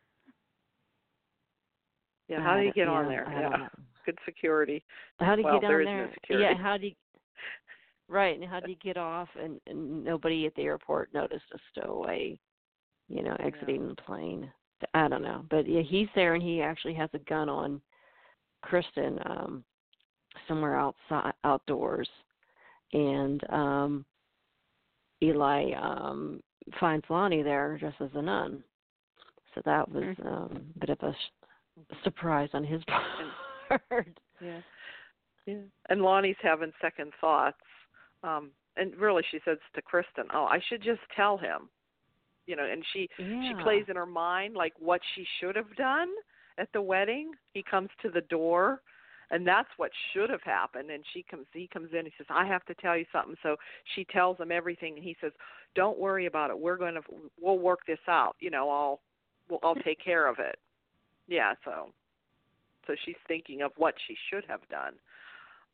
[2.29, 3.27] Yeah, how do you get on there?
[3.27, 3.67] I Yeah.
[4.05, 4.83] Good security.
[5.19, 6.13] How do you Well, get there on no there?
[6.15, 6.43] security.
[6.55, 6.93] Yeah, how do you
[8.07, 11.57] Right, and how do you get off and, and nobody at the airport noticed a
[11.71, 12.39] stowaway,
[13.07, 14.51] you know, exiting the plane.
[14.93, 15.45] I don't know.
[15.49, 17.81] But yeah, he's there and he actually has a gun on
[18.61, 19.63] Kristen um
[20.47, 22.09] somewhere outside outdoors.
[22.93, 24.05] And um
[25.21, 26.41] Eli um
[26.79, 28.63] finds Lani there dressed as a nun.
[29.53, 30.25] So that was Mhm.
[30.25, 31.15] um a bit of a
[32.03, 33.81] surprise on his part.
[33.89, 34.19] hard.
[34.41, 34.59] Yeah.
[35.45, 35.55] Yeah.
[35.89, 37.57] And Lani's having second thoughts.
[38.23, 41.69] Um and really she says to Kristen, "Oh, I should just tell him."
[42.45, 43.49] You know, and she Yeah.
[43.49, 46.09] she plays in her mind like what she should have done
[46.57, 47.31] at the wedding.
[47.53, 48.81] He comes to the door
[49.31, 52.27] and that's what should have happened and she comes he comes in and he says
[52.29, 53.55] i have to tell you something so
[53.95, 55.31] she tells him everything and he says
[55.75, 57.01] don't worry about it we're going to
[57.39, 59.01] we'll work this out you know i'll
[59.49, 60.57] we'll, i'll take care of it
[61.29, 61.89] yeah so
[62.87, 64.93] so she's thinking of what she should have done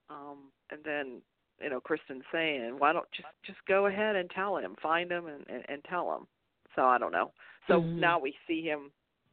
[0.09, 1.21] um and then
[1.61, 5.27] you know kristen's saying why don't just just go ahead and tell him find him
[5.27, 6.27] and and, and tell him
[6.75, 7.31] so i don't know
[7.67, 7.97] so Mhm.
[7.97, 8.91] now we see him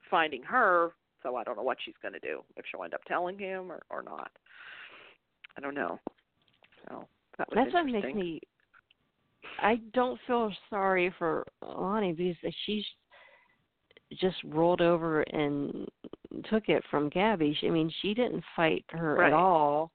[0.08, 3.04] finding her so I don't know what she's going to do if she'll end up
[3.04, 4.30] telling him or or not.
[5.56, 5.98] I don't know.
[6.88, 7.06] So
[7.38, 8.40] that was That's what makes me.
[9.58, 12.84] I don't feel sorry for Lani because she's
[14.20, 15.88] just rolled over and
[16.50, 17.56] took it from Gabi.
[17.56, 19.28] She, I mean, she didn't fight her Right.
[19.28, 19.90] at all.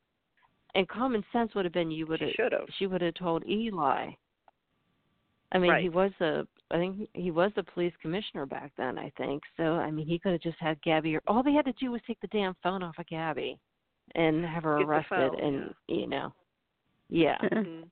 [0.76, 2.44] And common sense would have been you would have She
[2.78, 4.12] she would have told Eli.
[5.54, 9.00] I mean, he was a I think he was the police commissioner back then.
[9.00, 9.64] I think so.
[9.76, 11.16] I mean, he could have just had Gabi.
[11.16, 13.58] Or, all they had to do was take the damn phone off of Gabi,
[14.16, 15.34] and have her Get arrested.
[15.40, 16.34] and you know,
[17.10, 17.90] yeah, Mhm.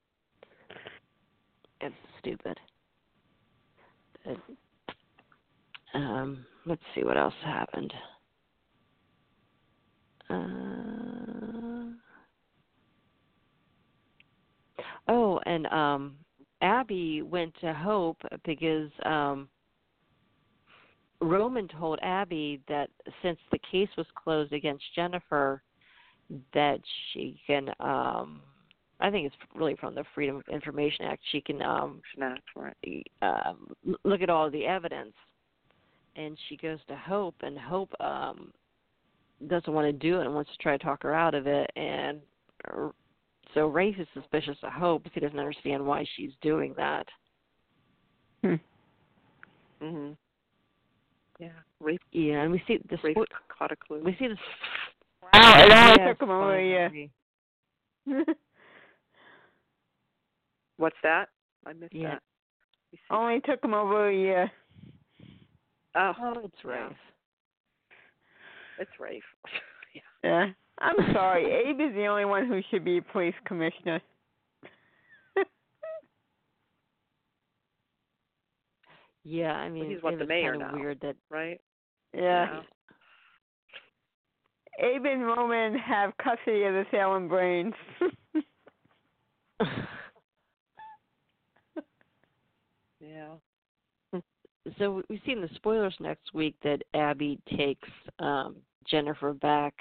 [1.82, 2.60] it's stupid.
[4.26, 4.38] But,
[5.96, 7.94] um, let's see what else happened.
[10.30, 11.92] Uh,
[15.08, 16.16] oh, and um,
[16.62, 19.48] Abby went to Hope because um,
[21.22, 22.90] Roman told Abby that
[23.22, 25.62] since the case was closed against Jennifer,
[26.54, 26.80] that
[27.12, 27.70] she can.
[27.80, 28.42] Um,
[29.00, 31.22] I think it's really from the Freedom of Information Act.
[31.32, 32.02] She can um,
[32.56, 32.74] right.
[33.88, 35.14] l- look at all the evidence.
[36.16, 38.52] And she goes to Hope, and Hope um,
[39.48, 41.70] doesn't want to do it and wants to try to talk her out of it.
[41.76, 42.20] And
[42.74, 42.90] uh,
[43.54, 47.06] so Rafe is suspicious of Hope because he doesn't understand why she's doing that.
[48.42, 48.56] Hmm.
[49.82, 50.18] Mhm.
[51.40, 51.50] Yeah.
[51.82, 54.02] Rafe Yeah, and we see the rape spo- caught a clue.
[54.04, 54.38] we see this.
[55.22, 57.10] Wow, it only Yes, took him over a year.
[60.78, 61.30] What's that?
[61.66, 62.12] I missed Yeah.
[62.12, 62.24] that.
[62.92, 64.52] You see- only took him over a year.
[65.96, 66.72] Oh, Oh, it's yeah.
[66.72, 66.92] Rafe.
[68.80, 69.24] It's Rafe.
[69.96, 70.02] yeah.
[70.24, 70.46] Yeah.
[70.80, 71.46] I'm sorry.
[71.46, 74.02] Abe is the only one who should be police commissioner.
[79.24, 80.78] Yeah, I mean, he's what, the mayor kind of now.
[80.80, 81.16] weird that.
[81.32, 81.60] Right?
[82.14, 82.62] yeah.
[84.80, 87.74] Abe and Roman have custody of the Salem brains.
[93.00, 93.36] Yeah.
[94.78, 99.74] So we see in the spoilers next week that Abby takes um Jennifer back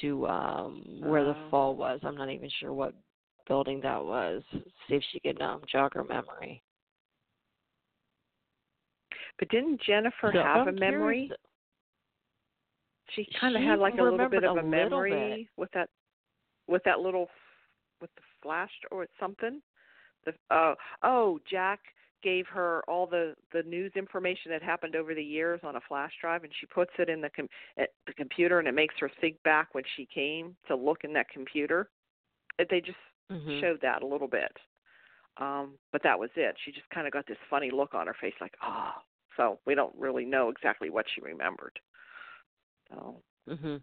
[0.00, 1.48] to um where the Oh.
[1.50, 2.00] fall was.
[2.02, 2.94] I'm not even sure what
[3.46, 4.42] building that was.
[4.88, 6.62] See if she can um jog her memory.
[9.38, 11.26] But didn't Jennifer So have I'm a memory?
[11.26, 11.36] curious-
[13.14, 15.88] She kind of had like a little bit of a a memory with that
[16.68, 17.28] with that little
[18.00, 19.60] with the flash or something.
[20.24, 21.80] The oh oh Jack
[22.22, 26.12] gave her all the the news information that happened over the years on a flash
[26.20, 29.10] drive and she puts it in the com- at the computer and it makes her
[29.20, 31.88] think back when she came to look in that computer.
[32.58, 32.98] They just
[33.30, 33.60] Mhm.
[33.60, 34.56] showed that a little bit.
[35.36, 36.56] Um, but that was it.
[36.64, 38.92] She just kind of got this funny look on her face, like, oh.
[39.36, 41.80] So we don't really know exactly what she remembered.
[42.88, 43.82] So Mhm.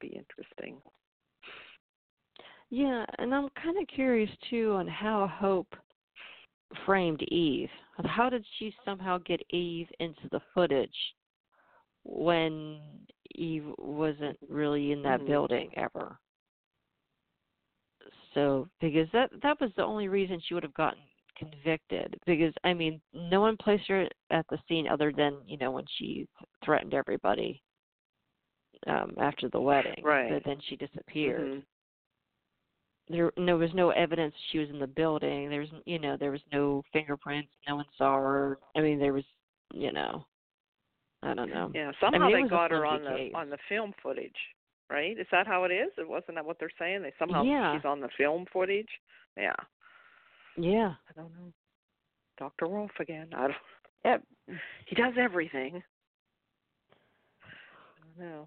[0.00, 0.80] be interesting.
[2.70, 5.74] Yeah, and I'm kind of curious too on how Hope
[6.84, 7.70] framed Eve.
[8.04, 11.14] How did she somehow get Eve into the footage
[12.04, 12.80] when
[13.34, 15.26] Eve wasn't really in that Mhm.
[15.26, 16.18] building ever?
[18.34, 21.02] So, because that that was the only reason she would have gotten
[21.36, 22.18] convicted.
[22.26, 25.86] Because I mean, no one placed her at the scene other than you know when
[25.96, 26.28] she
[26.64, 27.62] threatened everybody
[28.86, 30.02] um after the wedding.
[30.02, 30.30] Right.
[30.30, 31.62] But then she disappeared
[33.10, 35.48] There no was no evidence she was in the building.
[35.48, 37.50] There was you know there was no fingerprints.
[37.66, 38.58] No one saw her.
[38.76, 39.24] I mean there was
[39.72, 40.24] you know
[41.22, 41.70] I don't know.
[41.74, 44.36] Yeah, somehow mean, they got her on the on the film footage,
[44.90, 45.18] right?
[45.18, 45.90] Is that how it is?
[45.96, 47.02] It wasn't that what they're saying?
[47.02, 47.74] They somehow Yeah.
[47.74, 48.88] she's on the film footage.
[49.36, 49.54] Yeah,
[50.56, 50.94] Yeah.
[51.08, 51.52] I don't know.
[52.38, 53.28] Doctor Rolf again.
[53.34, 53.56] I don't.
[54.04, 54.22] Yep.
[54.86, 55.82] He does everything.
[57.42, 58.46] I don't know.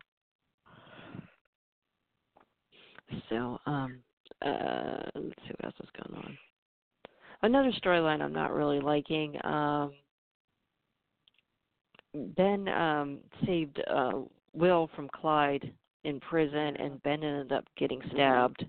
[3.30, 4.02] So um
[4.42, 6.38] uh let's see what else is going on.
[7.44, 9.36] Another storyline I'm not really liking.
[9.44, 9.94] Um
[12.14, 14.20] Ben um saved uh
[14.54, 15.72] Will from Clyde
[16.04, 18.66] in prison, and Ben ended up getting stabbed.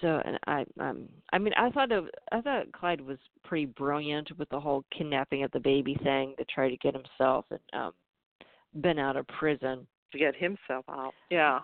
[0.00, 4.36] So, and I, um, I mean, I thought of, I thought Clyde was pretty brilliant
[4.38, 7.92] with the whole kidnapping of the baby thing to try to get himself and um,
[8.74, 9.86] Ben out of prison.
[10.12, 11.14] To get himself out.
[11.30, 11.60] Yeah.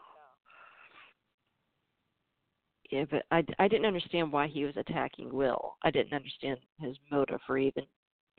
[2.90, 5.76] Yeah, but I, I didn't understand why he was attacking Will.
[5.82, 7.84] I didn't understand his motive for even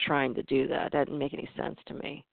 [0.02, 0.92] trying to do that.
[0.92, 2.26] That didn't make any sense to me.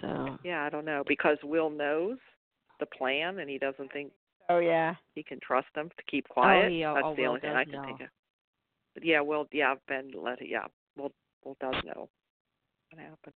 [0.00, 2.18] So Yeah, I don't know because Will knows
[2.80, 4.10] the plan and he doesn't think
[4.48, 4.94] Oh yeah.
[5.14, 6.66] he can trust them to keep oh, quiet.
[6.66, 7.84] Oh, yeah, That's oh, the Will only thing I can know.
[7.86, 8.08] think of.
[8.94, 11.12] But yeah, Will yeah, Ben let it yeah, Will
[11.44, 12.08] Will does know
[12.90, 13.34] what happened.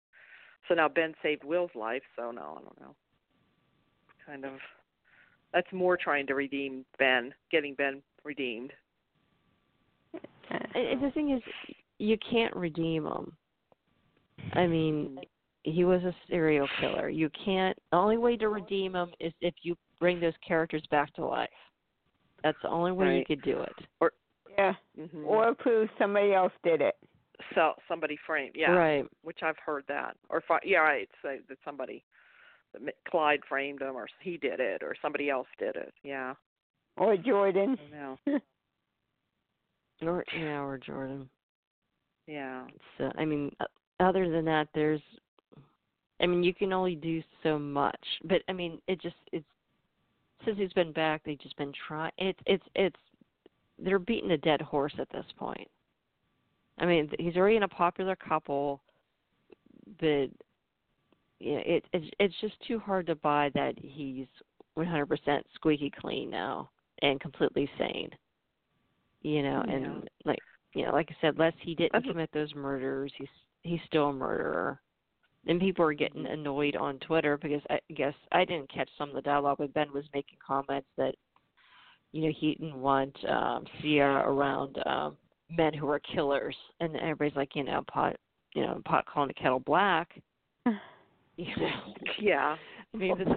[0.67, 2.95] So now Ben saved Will's life, so no, I don't know.
[4.25, 4.53] Kind of
[5.53, 8.71] that's more trying to redeem Ben, getting Ben redeemed.
[10.49, 11.41] and, and the thing is,
[11.97, 13.33] you can't redeem him.
[14.53, 15.19] I mean,
[15.63, 17.09] he was a serial killer.
[17.09, 17.77] You can't.
[17.91, 21.49] The only way to redeem him is if you bring those characters back to life.
[22.43, 23.73] That's the only way you could do it.
[23.99, 24.11] Or
[24.57, 24.73] yeah.
[24.97, 26.95] hmm Or prove somebody else did it.
[27.55, 29.05] so somebody framed, yeah, Right.
[29.23, 32.03] which I've heard that, or fi- yeah, right, say that somebody, that Mi-
[33.07, 35.93] Clyde framed him, or he did it, or somebody else did it.
[36.03, 36.33] Yeah,
[36.97, 37.77] Or Jordan.
[37.93, 38.17] I know.
[40.03, 41.29] Or yeah, or Jordan.
[42.25, 42.65] Yeah,
[42.97, 43.51] So I mean,
[43.99, 45.01] other than that, there's.
[46.19, 49.45] I mean, you can only do so much, but I mean, it just it's
[50.45, 52.11] since he's been back, they've just been trying.
[52.17, 52.95] It's it's it's
[53.77, 55.67] they're beating a dead horse at this point.
[56.79, 58.81] I mean, he's already in a popular couple,
[61.41, 64.27] but yeah, it it's it's just too hard to buy that he's
[64.77, 66.69] 100% squeaky clean now
[67.01, 68.09] and completely sane.
[69.21, 69.73] You know, Yeah.
[69.73, 70.39] and like
[70.73, 73.27] you know, like I said, lest he didn't commit those murders, he's
[73.63, 74.81] he's still a murderer.
[75.47, 79.15] And people are getting annoyed on Twitter because I guess I didn't catch some of
[79.15, 81.15] the dialogue, but Ben was making comments that
[82.11, 85.17] you know he didn't want um Ciara around um
[85.49, 88.15] men who are killers, and everybody's like, you know, pot,
[88.53, 90.21] you know, pot calling the kettle black.
[91.41, 92.55] You know, yeah.
[92.93, 93.27] I mean, this,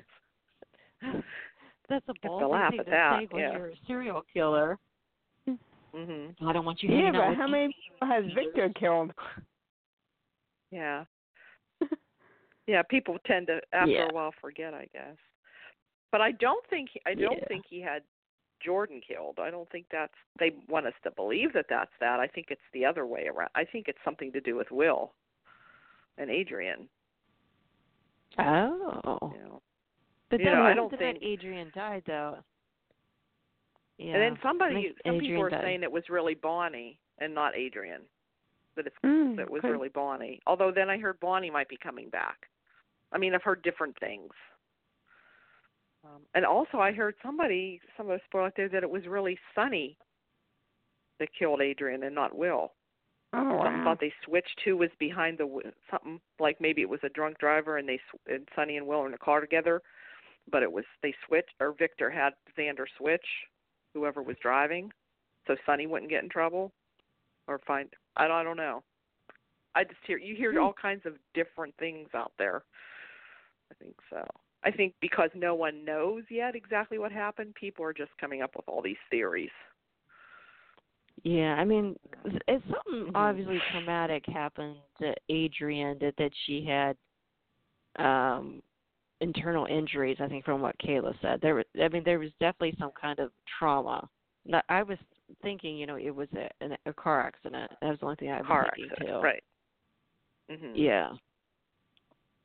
[1.88, 3.56] that's a laugh thing at to that, say when yeah.
[3.56, 4.78] you're a serial killer.
[5.48, 6.34] Mhm.
[6.44, 9.12] I don't want you Yeah, but how many people has Victor killed?
[10.70, 11.04] Yeah.
[12.66, 14.08] Yeah, people tend to after Yeah.
[14.10, 15.16] a while forget, I guess.
[16.10, 17.44] But I don't think he, I don't Yeah.
[17.46, 18.02] think he had
[18.64, 19.38] Jordan killed.
[19.38, 22.20] I don't think that's they want us to believe that that's that.
[22.20, 23.50] I think it's the other way around.
[23.54, 25.12] I think it's something to do with Will
[26.18, 26.88] and Adrian.
[28.38, 29.62] Oh, You know.
[30.30, 32.38] but You then know, I don't think- Adrian died though.
[33.98, 34.14] Yeah.
[34.14, 35.62] And then somebody, some people Adrian were died.
[35.62, 38.02] saying it was really Bonnie and not Adrian.
[38.74, 40.40] That it's Mm, that was could- really Bonnie.
[40.46, 42.48] Although then I heard Bonnie might be coming back.
[43.12, 44.32] I mean, I've heard different things.
[46.04, 49.06] Um, and also, I heard somebody, some of us spoiled out there, that it was
[49.06, 49.96] really Sonny
[51.18, 52.72] that killed Adrian and not Will.
[53.36, 53.84] Oh Something wow.
[53.84, 57.78] thought they switched who was behind the something like maybe it was a drunk driver
[57.78, 59.82] and they and Sonny and Will were in a car together,
[60.50, 63.26] but it was they switched or Victor had Xander switch
[63.94, 64.90] whoever was driving,
[65.46, 66.72] so Sonny wouldn't get in trouble
[67.48, 68.82] or find I don't I don't know.
[69.74, 70.58] I just hear you hear Hmm.
[70.58, 72.64] all kinds of different things out there.
[73.70, 74.24] I think so.
[74.62, 78.56] I think because no one knows yet exactly what happened, people are just coming up
[78.56, 79.50] with all these theories.
[81.24, 81.98] Yeah, I mean,
[82.46, 83.16] it's- something Mhm.
[83.16, 86.96] obviously traumatic happened to Adrian that that she had
[87.96, 88.62] um
[89.20, 90.20] internal injuries.
[90.20, 91.54] I think from what Kayla said, there.
[91.54, 94.08] was- I mean, there was definitely some kind of trauma.
[94.68, 94.98] I was
[95.40, 97.72] thinking, you know, it was a an, a car accident.
[97.80, 99.20] That was the only thing I was Car thinking accident, too.
[99.20, 99.44] right?
[100.50, 101.16] hmm Yeah.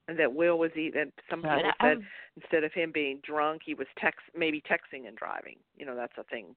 [0.07, 1.99] And that Will was that some people said
[2.37, 5.59] instead of him being drunk, he was text maybe texting and driving.
[5.75, 6.55] You know, that's a thing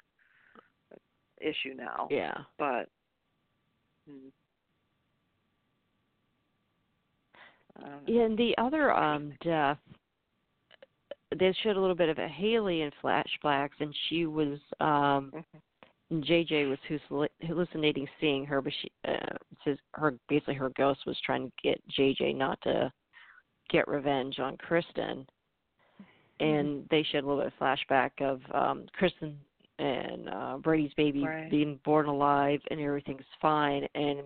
[1.43, 2.09] issue now.
[2.11, 2.35] yeah.
[2.59, 2.89] But
[4.09, 4.29] hmm.
[7.77, 7.99] I don't know.
[8.07, 9.79] Yeah, and the other um death
[11.38, 15.33] they showed a little bit of a Haley in flashbacks and she was um
[16.13, 21.01] and JJ was hallucin- hallucinating seeing her, but she uh, says her basically her ghost
[21.07, 22.93] was trying to get JJ not to
[23.71, 25.27] get revenge on Kristen,
[26.38, 29.38] and they showed a little bit of flashback of um Kristen
[29.83, 31.51] and uh Brady's baby Right.
[31.51, 34.21] being born alive and everything's fine, and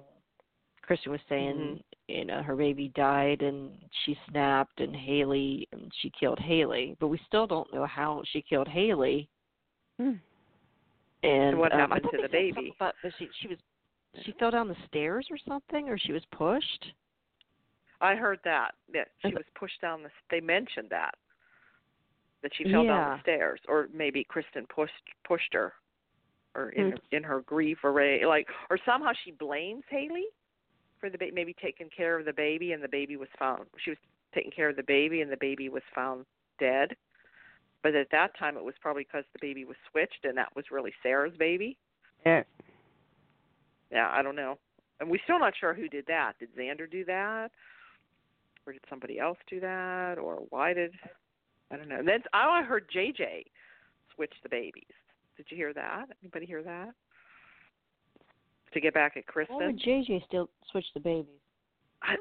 [0.82, 1.82] Kristen was saying Mhm.
[2.08, 3.72] you know her baby died and
[4.04, 8.42] she snapped and Haley and she killed Haley, but we still don't know how she
[8.42, 9.28] killed Haley.
[9.98, 10.14] Hmm.
[11.22, 12.72] And what um, happened to the baby?
[12.76, 13.58] About, that she she was
[14.24, 16.92] she fell down the stairs or something, or she was pushed.
[18.00, 20.10] I heard that that she was pushed down the.
[20.30, 21.14] They mentioned that
[22.42, 24.92] that she fell down the stairs, or maybe Kristen pushed
[25.24, 25.72] pushed her,
[26.54, 27.00] or in Mm.
[27.12, 30.26] in her grief array, like, or somehow she blames Haley
[30.98, 33.68] for the ba- maybe taking care of the baby, and the baby was found.
[33.78, 33.98] She was
[34.32, 36.26] taking care of the baby, and the baby was found
[36.58, 36.96] dead.
[37.82, 40.70] But at that time, it was probably because the baby was switched, and that was
[40.70, 41.76] really Sarah's baby.
[42.24, 42.42] Yeah.
[43.90, 44.58] Yeah, I don't know.
[44.98, 46.38] And we're still not sure who did that.
[46.38, 47.52] Did Xander do that?
[48.66, 50.18] Or did somebody else do that?
[50.18, 50.98] Or why did
[51.70, 51.98] I don't know.
[51.98, 53.44] And then oh, I heard JJ
[54.14, 54.84] switch the babies.
[55.36, 56.06] Did you hear that?
[56.22, 56.90] Anybody hear that?
[58.72, 59.58] To get back at Why Kristen?
[59.58, 61.26] would JJ still switch the babies?
[62.02, 62.16] I.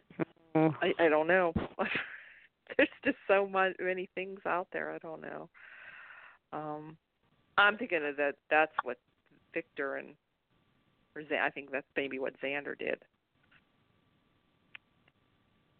[0.55, 1.53] I I don't know.
[2.77, 4.91] There's just so much many things out there.
[4.91, 5.49] I don't know.
[6.53, 6.97] Um
[7.57, 8.97] I'm thinking of that that's what
[9.53, 10.15] Victor and
[11.15, 12.99] or Xan- I think that's maybe what Xander did.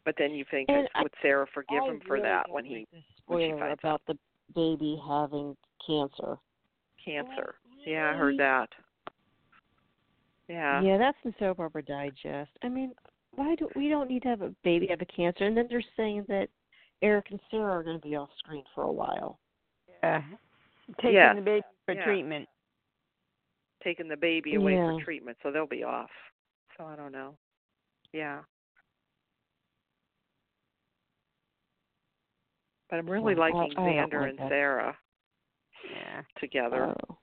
[0.03, 2.91] But then you think would Sarah forgive I him for really that when he like
[2.91, 4.17] the when she spoiler finds about the
[4.53, 5.55] baby having
[5.85, 6.37] cancer.
[7.03, 7.55] cancer?
[7.85, 8.69] Yeah, I heard that.
[10.47, 10.81] Yeah.
[10.81, 12.51] Yeah, that's in Soap Opera Digest.
[12.63, 12.93] I mean,
[13.35, 15.45] why do we don't need to have a baby have a cancer?
[15.45, 16.49] And then they're saying that
[17.01, 19.39] Eric and Sarah are going to be off screen for a while.
[20.03, 20.21] Yeah.
[20.97, 21.35] Taking Yes.
[21.35, 22.05] the baby for Yeah.
[22.05, 22.49] treatment.
[23.83, 24.97] Taking the baby away Yeah.
[24.97, 26.11] for treatment, so they'll be off.
[26.77, 27.37] So I don't know.
[28.13, 28.43] Yeah.
[32.95, 34.49] But I'm really Well, liking I don't Xander like and that.
[34.49, 34.97] Sarah
[35.91, 36.21] Yeah.
[36.39, 36.95] together.
[37.09, 37.17] Oh.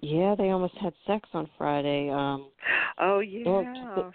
[0.00, 2.10] Yeah, they almost had sex on Friday.
[2.10, 2.50] Um
[2.98, 3.64] Oh yeah.
[3.96, 4.14] took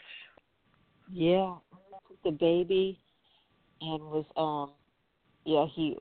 [1.11, 1.55] Yeah,
[2.07, 3.01] took the baby
[3.81, 4.71] and was um
[5.43, 5.97] yeah, he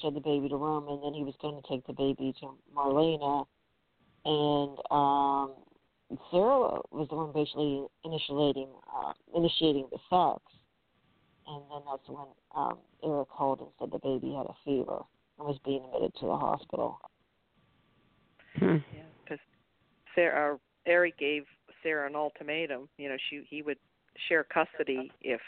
[0.00, 2.58] showed the baby to Rome and then he was going to take the baby to
[2.74, 3.46] Marlena
[4.24, 5.52] and um
[6.32, 10.42] Sarah was the one basically initiating uh, initiating the sex
[11.46, 15.02] and then that's when um Eric called and said the baby had a fever
[15.38, 17.00] and was being admitted to the hospital.
[18.58, 18.76] Hmm.
[18.94, 19.38] Yeah, because
[20.14, 21.44] Sarah, uh, Eric gave
[21.82, 22.88] Sarah an ultimatum.
[22.98, 23.78] You know, she he would
[24.28, 25.40] share custody if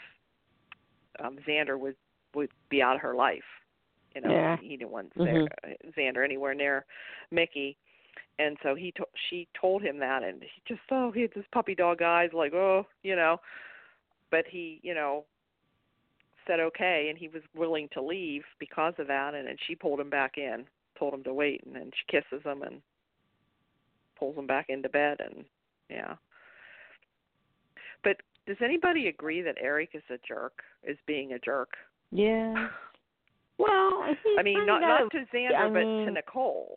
[1.19, 1.95] um Xander would
[2.33, 3.43] would be out of her life.
[4.15, 4.57] You know, Yeah.
[4.57, 5.47] he didn't want Mhm.
[5.97, 6.85] Xander anywhere near
[7.31, 7.77] Mickey,
[8.39, 11.45] and so he to- she told him that, and he just oh he had this
[11.51, 13.39] puppy dog eyes like oh you know,
[14.31, 15.25] but he you know
[16.47, 19.99] said okay, and he was willing to leave because of that, and then she pulled
[19.99, 20.65] him back in,
[20.97, 22.81] told him to wait, and then she kisses him and
[24.17, 25.45] pulls him back into bed and
[25.89, 26.15] yeah.
[28.03, 28.17] But
[28.47, 30.61] does anybody agree that Eric is a jerk?
[30.83, 31.73] Is being a jerk?
[32.11, 32.69] Yeah.
[33.57, 34.03] Well,
[34.37, 36.75] I mean, not not to Xander, I but to Nicole.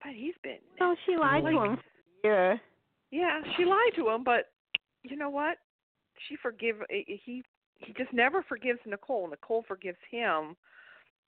[0.00, 1.78] But he's been No, she lied to him.
[2.22, 2.54] Yeah.
[3.10, 3.40] yeah.
[3.56, 4.52] She lied to him, but
[5.02, 5.58] you know what?
[6.28, 7.42] She forgive he
[7.78, 9.28] he just never forgives Nicole.
[9.28, 10.56] Nicole forgives him.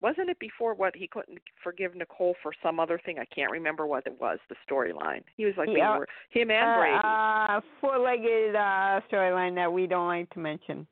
[0.01, 3.19] Wasn't it before what he couldn't forgive Nicole for some other thing?
[3.19, 4.39] I can't remember what it was.
[4.49, 5.23] The storyline.
[5.37, 5.99] He was like, Yeah.
[5.99, 7.01] we him and Brady.
[7.03, 10.87] Uh, four-legged uh, storyline that we don't like to mention.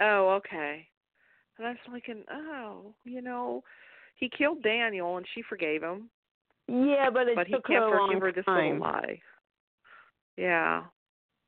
[0.00, 0.86] Oh, okay.
[1.56, 3.64] And I was thinking, oh, you know,
[4.16, 6.10] he killed Daniel and she forgave him,
[6.68, 8.64] Yeah, but it but he took can't her a forgive long her this time.
[8.78, 9.20] little lie.
[10.36, 10.82] Yeah.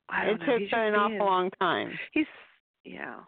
[0.08, 0.46] I It know.
[0.46, 1.90] took just an awful long time.
[2.12, 2.24] He's
[2.92, 3.20] yeah.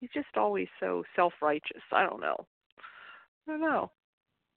[0.00, 1.82] He's just always so self-righteous.
[1.92, 2.46] I don't know.
[3.46, 3.90] I don't know.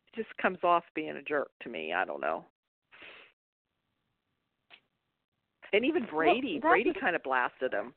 [0.05, 1.93] He just comes off being a jerk to me.
[1.93, 2.45] I don't know.
[5.74, 7.93] And even Brady, that's Brady kind of blasted him.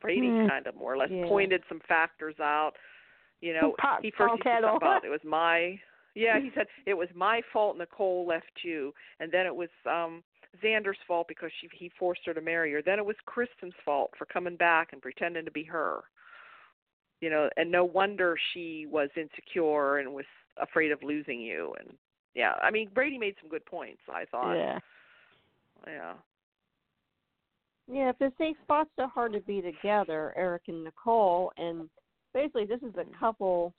[0.00, 0.48] Brady Hmm.
[0.48, 1.26] kind of more or less Yeah.
[1.26, 2.76] pointed some factors out.
[3.40, 5.80] You know, he first he said about it was my
[6.14, 10.24] yeah, he said it was my fault Nicole left you and then it was um
[10.62, 12.82] Xander's fault because she he forced her to marry her.
[12.82, 16.00] Then it was Kristen's fault for coming back and pretending to be her.
[17.20, 20.24] You know, and no wonder she was insecure and was
[20.56, 21.96] afraid of losing you and
[22.34, 24.54] yeah, I mean Brady made some good points, I thought.
[24.54, 24.78] Yeah.
[25.86, 26.12] Yeah.
[27.92, 31.88] Yeah, if they spots so hard to be together, Eric and Nicole, and
[32.32, 33.74] basically this is a couple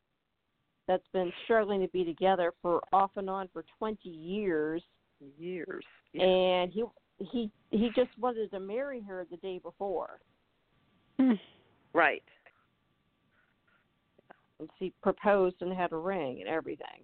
[0.87, 4.83] that's been struggling to be together for off and on for 20 years,
[5.37, 5.85] Years.
[6.13, 6.23] Yeah.
[6.25, 6.83] and he
[7.19, 10.19] he he just wanted to marry her the day before,
[11.19, 11.33] Hmm.
[11.93, 12.23] Right.
[14.59, 17.03] and she proposed and had a ring and everything.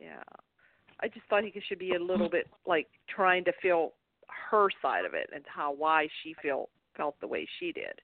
[0.00, 0.22] Yeah.
[1.00, 3.92] I just thought he should be a little bit like trying to feel
[4.50, 8.00] her side of it and how why she feel felt the way she did.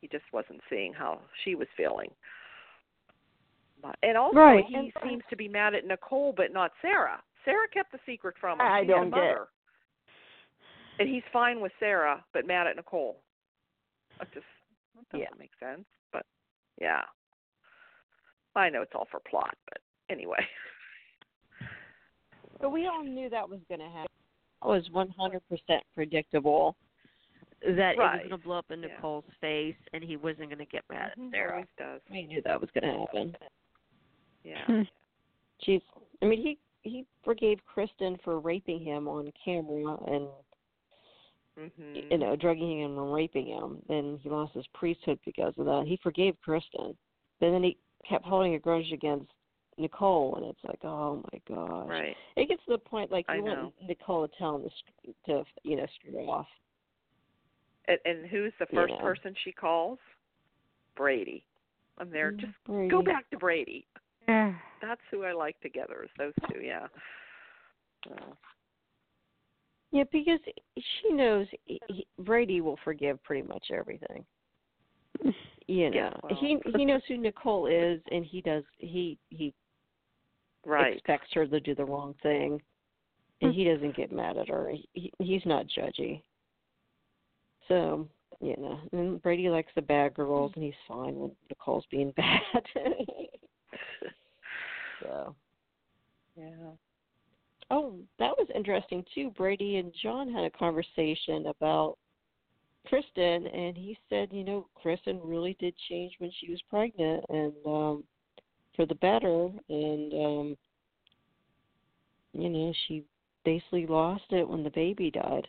[0.00, 2.10] He just wasn't seeing how she was feeling.
[3.82, 4.64] But, and also Right.
[4.66, 7.22] he And- seems to be mad at Nicole but not Sarah.
[7.44, 8.66] Sarah kept the secret from him.
[8.66, 9.48] I She had a don't get- mother.
[10.98, 13.20] and he's fine with Sarah, but mad at Nicole.
[14.18, 14.46] That just
[14.94, 15.34] that doesn't Yeah.
[15.38, 15.86] make sense.
[16.12, 16.24] But
[16.80, 17.02] yeah,
[18.54, 19.78] I know it's all for plot, but
[20.08, 20.46] anyway.
[22.60, 24.10] But we all knew that was going to happen.
[24.62, 26.76] It was 100% predictable
[27.60, 28.88] that it was going to blow up in Yeah.
[28.88, 31.52] Nicole's face and he wasn't going to get mad at Mhm, Sarah.
[31.54, 32.00] Always does.
[32.10, 33.36] We knew that was going to happen.
[34.44, 34.64] Yeah.
[34.66, 34.82] Hmm.
[35.60, 35.82] She's,
[36.22, 40.28] I mean, he he forgave Kristen for raping him on camera and
[41.58, 42.10] mhm.
[42.10, 43.78] you know drugging him and raping him.
[43.88, 45.84] Then he lost his priesthood because of that.
[45.86, 46.96] He forgave Kristen,
[47.40, 47.78] but then he
[48.08, 49.30] kept holding a grudge against
[49.78, 51.88] Nicole, and it's like, oh my gosh.
[51.88, 52.16] Right.
[52.36, 53.54] It gets to the point like I you know.
[53.54, 54.68] want Nicole to tell him
[55.06, 56.46] to, to you know screw off.
[57.88, 59.98] And, and who's the first person she calls?
[60.96, 61.44] Brady.
[61.98, 62.30] I'm there.
[62.32, 62.88] Just Brady.
[62.88, 63.86] go back to Brady.
[64.82, 66.02] That's who I like together.
[66.04, 66.60] Is those two?
[66.60, 66.86] Yeah.
[68.06, 68.14] So,
[69.92, 70.40] Yeah, because
[70.76, 74.24] she knows he, he- Brady will forgive pretty much everything.
[75.66, 76.38] You know, Yeah, well.
[76.38, 79.54] he he knows who Nicole is, and he does he he
[80.66, 80.94] right.
[80.94, 82.60] expects her to do the wrong thing,
[83.40, 84.70] and he doesn't get mad at her.
[84.92, 86.20] He, he's not judgy.
[87.66, 88.06] So
[88.42, 92.40] you know, and Brady likes the bad girls, and he's fine when Nicole's being bad.
[95.02, 95.34] so,
[96.36, 96.72] Yeah.
[97.70, 99.30] oh, that was interesting too.
[99.30, 101.96] Brady and John had a conversation about
[102.86, 107.52] Kristen, and he said, you know, Kristen really did change when she was pregnant, and
[107.66, 108.04] um
[108.76, 110.56] for the better, and um
[112.32, 113.04] you know, she
[113.44, 115.48] basically lost it when the baby died.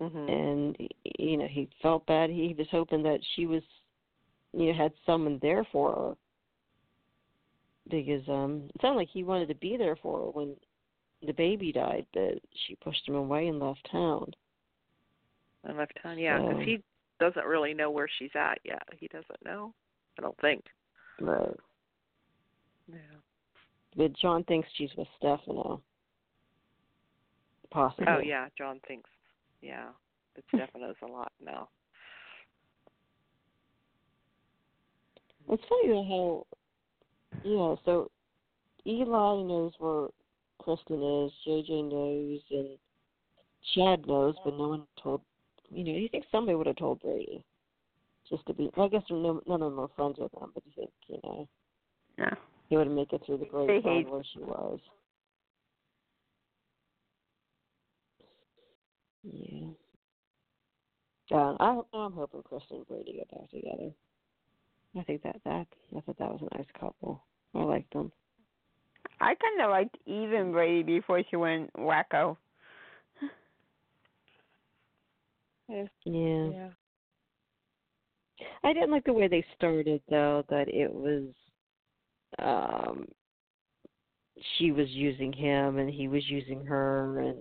[0.00, 0.28] Mhm.
[0.30, 3.62] and you know he felt bad he was hoping that she was
[4.54, 6.16] you know had someone there for her
[7.90, 10.54] because um it sounded like he wanted to be there for her when
[11.26, 14.32] the baby died but she pushed him away and left town
[15.64, 16.18] And left town.
[16.18, 16.82] Yeah, because So- he
[17.18, 18.82] doesn't really know where she's at yet.
[18.98, 19.74] He doesn't know.
[20.18, 20.64] I don't think.
[21.20, 21.56] right
[22.88, 22.96] Yeah.
[23.96, 25.82] but john thinks she's with stefano
[27.70, 29.08] possibly Oh yeah, John thinks.
[29.62, 29.88] Yeah,
[30.34, 31.68] that Stefano's a lot now.
[35.48, 36.46] It's funny though how,
[37.44, 37.74] yeah.
[37.84, 38.10] So
[38.86, 40.08] Eli knows where
[40.60, 41.32] Kristen is.
[41.46, 42.78] JJ knows, and
[43.74, 45.22] Chad knows, but no one told.
[45.70, 47.44] You know, you think somebody would have told Brady,
[48.28, 48.70] just to be.
[48.76, 51.20] Well, I guess no, none of them are friends with him, but you think you
[51.22, 51.48] know
[52.18, 52.34] Yeah.
[52.68, 54.80] he would have make it through the grapevine where she was.
[59.22, 59.68] Yeah.
[61.32, 63.92] Uh, I, I'm hoping Kristen and Brady get back together.
[64.98, 65.66] I think that that
[65.96, 67.22] I thought that was a nice couple.
[67.54, 68.10] I liked them.
[69.20, 72.36] I kind of liked even Brady before she went wacko.
[75.68, 75.84] Yeah.
[76.04, 76.68] Yeah.
[78.64, 81.26] I didn't like the way they started though, that it was
[82.38, 83.06] um
[84.56, 87.38] she was using him and he was using her and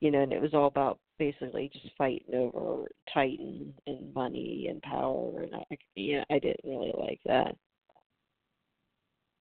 [0.00, 4.82] you know, and it was all about basically just fighting over Titan and money and
[4.82, 7.56] power and I yeah, I didn't really like that.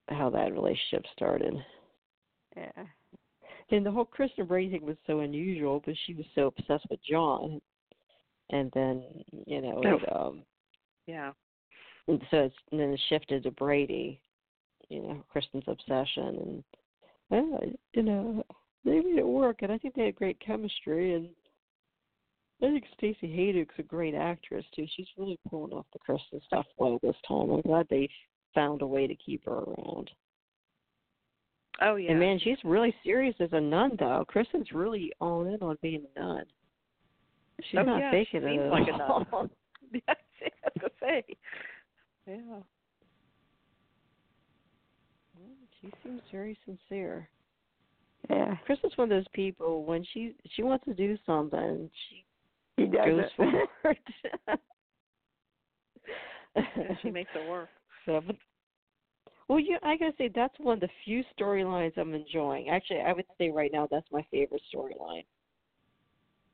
[0.09, 1.55] How that relationship started.
[2.55, 2.85] Yeah.
[3.71, 6.99] And the whole Kristen Brady thing was so unusual, but she was so obsessed with
[7.03, 7.59] John
[8.51, 9.03] and then,
[9.47, 10.43] you know, it, um
[11.07, 11.31] Yeah.
[12.07, 14.21] and so it's and then it shifted to Brady,
[14.89, 16.63] you know, Kristen's obsession,
[17.31, 18.43] and uh, you know
[18.83, 21.29] they made it work, and I think they had great chemistry, and
[22.61, 24.85] I think Stacy Haiduk's a great actress too.
[24.95, 27.49] She's really pulling off the Kristen stuff well this time.
[27.49, 28.09] I'm glad they
[28.53, 30.09] found a way to keep her around.
[31.81, 32.11] Oh yeah.
[32.11, 34.23] And man, she's really serious as a nun, though.
[34.27, 36.45] Kristen's really all in on being a nun.
[37.69, 39.27] She's oh, not yeah, faking she it seems at like a all.
[39.31, 39.49] nun.
[39.91, 41.23] yes, I was gonna say.
[42.27, 42.59] Yeah.
[45.81, 47.29] She seems very sincere.
[48.29, 48.55] Yeah.
[48.65, 52.25] Kristen's one of those people when she she wants to do something, she
[52.77, 53.99] He does goes it.
[57.01, 57.69] she makes it work.
[58.05, 58.35] but,
[59.47, 62.69] well, you, I gotta say that's one of the few storylines I'm enjoying.
[62.69, 65.23] Actually, I would say right now that's my favorite storyline.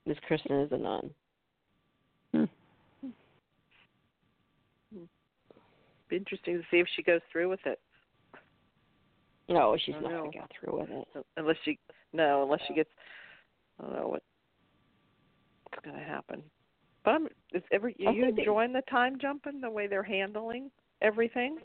[0.05, 1.11] Miss Kristen is a nun.
[2.33, 2.45] Hmm.
[6.09, 7.79] Be interesting to see if she goes through with it.
[9.47, 10.17] No, she's not know.
[10.25, 11.25] gonna go through with it.
[11.37, 11.79] Unless she
[12.13, 12.89] no, unless she gets
[13.79, 14.23] I don't know what
[15.71, 16.43] what's gonna happen.
[17.03, 20.71] But I'm is every I are you enjoying the time jumping, the way they're handling
[21.01, 21.57] everything?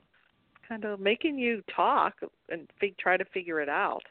[0.67, 2.15] Kind of making you talk
[2.49, 4.03] and fig- try to figure it out.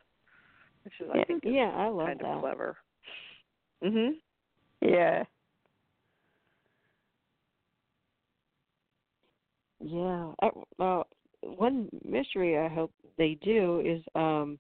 [0.83, 1.23] Which is I Yeah.
[1.25, 2.25] think is Yeah, I love kind that.
[2.27, 2.77] of clever.
[3.83, 4.21] Mhm.
[4.81, 5.23] Yeah.
[9.79, 10.31] Yeah.
[10.79, 11.03] Uh,
[11.41, 14.57] one mystery I hope they do is um,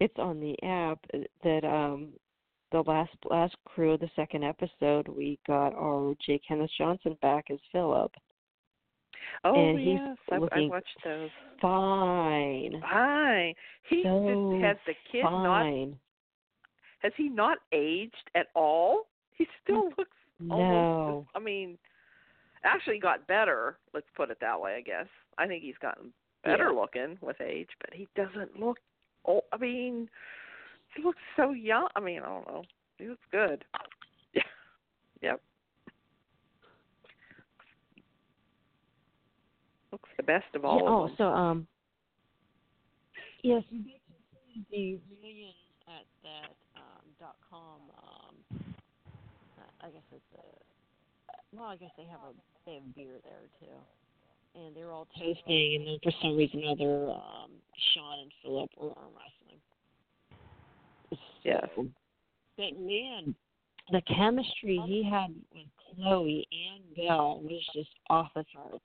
[0.00, 0.98] it's on the app
[1.42, 2.12] that um,
[2.74, 6.40] the last last crew of the second episode we got our J.
[6.46, 8.10] Kenneth Johnson back as Philip.
[9.44, 11.30] Oh and he's yes, I, I watched those.
[11.62, 12.80] Fine.
[12.80, 13.54] Fine.
[13.88, 15.66] He so has the kid not
[16.98, 19.06] has he not aged at all?
[19.36, 20.10] He still looks
[20.50, 21.26] almost No.
[21.36, 21.78] I mean
[22.64, 25.06] actually got better, let's put it that way, I guess.
[25.38, 26.12] I think he's gotten
[26.42, 26.80] better Yeah.
[26.80, 28.78] looking with age, but he doesn't look
[29.26, 30.08] oh I mean
[30.96, 31.88] he looks so young.
[31.96, 32.62] I mean, I don't know.
[32.98, 33.64] He looks good.
[34.32, 34.42] Yeah.
[35.22, 35.40] Yep.
[39.92, 41.14] Looks the best of all yeah, of oh, them.
[41.18, 41.66] so um
[43.42, 44.14] yes, you get to
[44.48, 45.52] see the reunion
[45.86, 48.34] at that um dot com um
[49.80, 52.32] I guess it's a well, I guess they have a
[52.66, 53.76] they have beer there too.
[54.56, 57.50] And they're all toasting and then for some reason or other um
[57.92, 59.43] Sean and Philip were arm wrestling.
[61.44, 61.68] Yes.
[61.76, 63.34] But man,
[63.92, 68.84] the chemistry he had with Chloe and Belle was just off the charts.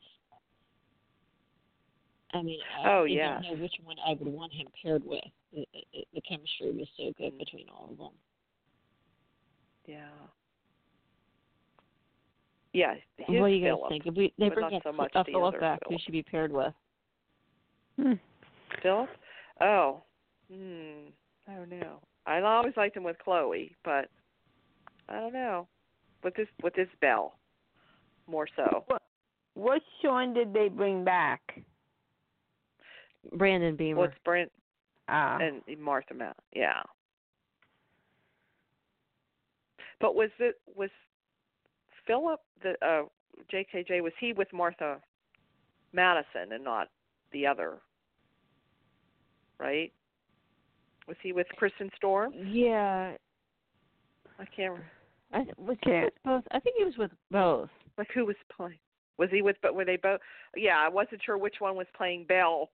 [2.33, 3.43] I mean, I Oh, didn't yes.
[3.43, 5.23] know which one I would want him paired with.
[5.53, 8.11] The, the, the chemistry was so good between all of them.
[9.87, 10.09] Yeah.
[12.71, 13.89] Yeah, his what do you guys Philip.
[13.89, 14.05] think?
[14.05, 16.11] If we they bring not up so much uh, the Philip other back, who should
[16.11, 16.71] be paired with?
[17.99, 18.13] Hmm.
[18.83, 19.09] Philip?
[19.59, 20.03] Oh.
[20.53, 21.07] Hmm.
[21.47, 21.99] I don't know.
[22.29, 24.09] I always liked him with Chloe, but
[25.09, 25.67] I don't know.
[26.23, 27.33] With this with this Belle.
[28.27, 28.83] More so.
[28.87, 29.01] What
[29.55, 31.41] what Sean did they bring back?
[33.33, 33.95] Brandon Beemer.
[33.95, 34.51] What's Brent
[35.07, 35.39] Ah.
[35.41, 36.37] and Martha Matt.
[36.53, 36.83] Yeah.
[39.99, 40.91] But was it was
[42.05, 43.03] Philip the uh
[43.51, 44.99] JKJ was he with Martha
[45.93, 46.89] Madison and not
[47.31, 47.79] the other?
[49.59, 49.91] Right?
[51.09, 52.31] Was he with Kirsten Storm?
[52.33, 53.13] yeah,
[54.39, 54.85] I can't remember.
[55.33, 56.03] I was he Okay.
[56.05, 56.43] with both.
[56.51, 57.69] I think he was with both.
[57.97, 58.79] like who was playing
[59.17, 60.21] was he with but were they both
[60.55, 62.69] yeah i wasn't sure which one was playing Belle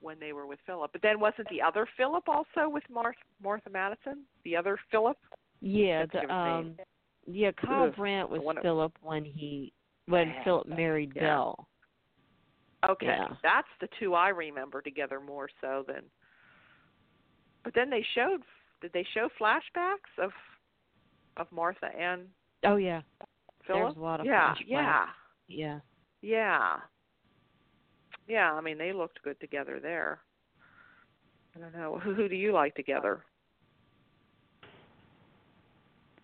[0.00, 3.70] when they were with philip but then wasn't the other philip also with martha martha
[3.70, 5.16] madison the other philip
[5.62, 6.76] Yeah, Can't the of um,
[7.26, 9.72] yeah, Kyle Ugh, Brandt was the one that- Philip when he
[10.06, 10.44] when Yeah.
[10.44, 11.22] Philip married Yeah.
[11.22, 11.68] Belle.
[12.90, 13.28] okay Yeah.
[13.42, 16.02] that's the two i remember together more so than
[17.64, 18.40] but then they showed
[18.80, 20.30] did they show flashbacks of
[21.36, 22.22] of martha and
[22.64, 23.02] Oh yeah,
[23.66, 24.64] philip was a lot of yeah flashbacks.
[24.66, 25.06] yeah
[25.48, 25.80] yeah.
[26.22, 26.76] Yeah.
[28.28, 30.20] Yeah, I mean they looked good together there.
[31.56, 31.98] I don't know.
[32.02, 33.24] Who who do you like together?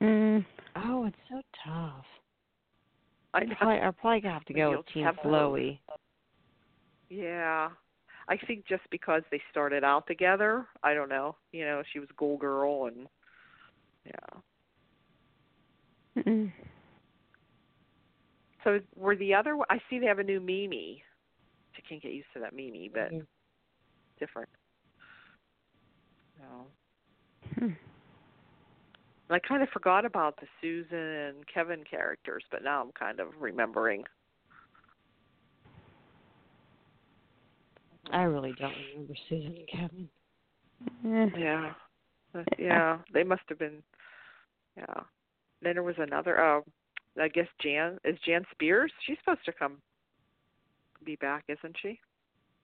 [0.00, 0.44] Mm.
[0.76, 2.04] Oh, it's so tough.
[3.34, 3.54] I I know.
[3.58, 5.16] probably, I probably gonna have to go you with Team have.
[5.20, 5.80] Chloe.
[7.10, 7.70] Yeah.
[8.28, 11.36] I think just because they started out together, I don't know.
[11.52, 13.08] You know, she was Ghoul Girl and
[14.04, 14.40] yeah.
[16.22, 16.52] Mm.
[18.64, 21.02] So were the other I see they have a new Mimi.
[21.76, 23.26] I can't get used to that Mimi, but Mhm.
[24.18, 24.48] different.
[26.38, 26.66] No.
[27.54, 27.64] Hmm.
[29.28, 33.20] And I kind of forgot about the Susan and Kevin characters, but now I'm kind
[33.20, 34.06] of remembering.
[38.12, 40.08] I really don't remember Susan and Kevin.
[41.36, 41.72] Yeah.
[42.58, 42.92] Yeah.
[42.94, 43.82] Uh, they must have been
[44.76, 45.00] yeah.
[45.62, 46.64] Then there was another oh
[47.20, 48.92] I guess Jan is Jan Spears?
[49.06, 49.78] She's supposed to come
[51.04, 51.98] be back, isn't she?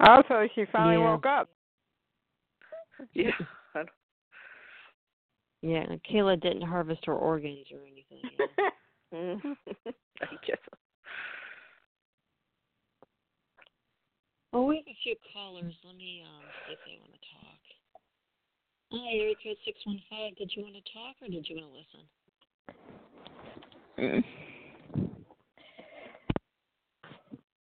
[0.06, 1.10] Oh, so she finally Yeah.
[1.10, 1.48] woke up.
[3.12, 3.30] Yeah.
[5.62, 8.20] Yeah, and Kayla didn't harvest her organs or anything.
[8.38, 8.70] yeah.
[9.14, 9.40] Mm.
[10.22, 10.58] I guess.
[14.54, 15.74] Well, we have a few callers.
[15.84, 17.58] Let me um see if they want to talk.
[18.92, 20.36] Hi, area code six one five.
[20.36, 22.02] Did you want to talk or did you want to listen?
[23.98, 24.24] Mm.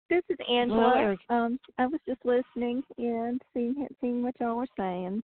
[0.09, 0.95] This is Angela.
[0.99, 1.19] Eric.
[1.29, 5.21] Um, I was just listening and seeing seeing what y'all were saying.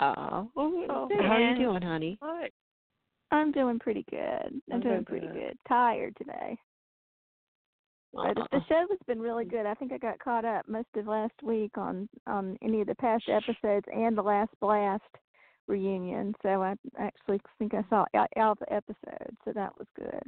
[0.00, 2.18] Oh, Oh, how are you doing, honey?
[2.22, 2.48] Hi.
[3.32, 4.62] I'm doing pretty good.
[4.72, 5.34] I'm Okay, doing pretty good.
[5.34, 5.58] good.
[5.68, 6.56] Tired today,
[8.12, 9.66] but the- the show has been really good.
[9.66, 12.94] I think I got caught up most of last week on on any of the
[12.96, 15.04] past episodes and the last blast
[15.66, 16.34] reunion.
[16.42, 18.06] So I actually think I saw
[18.36, 20.22] all the episodes, so that was good.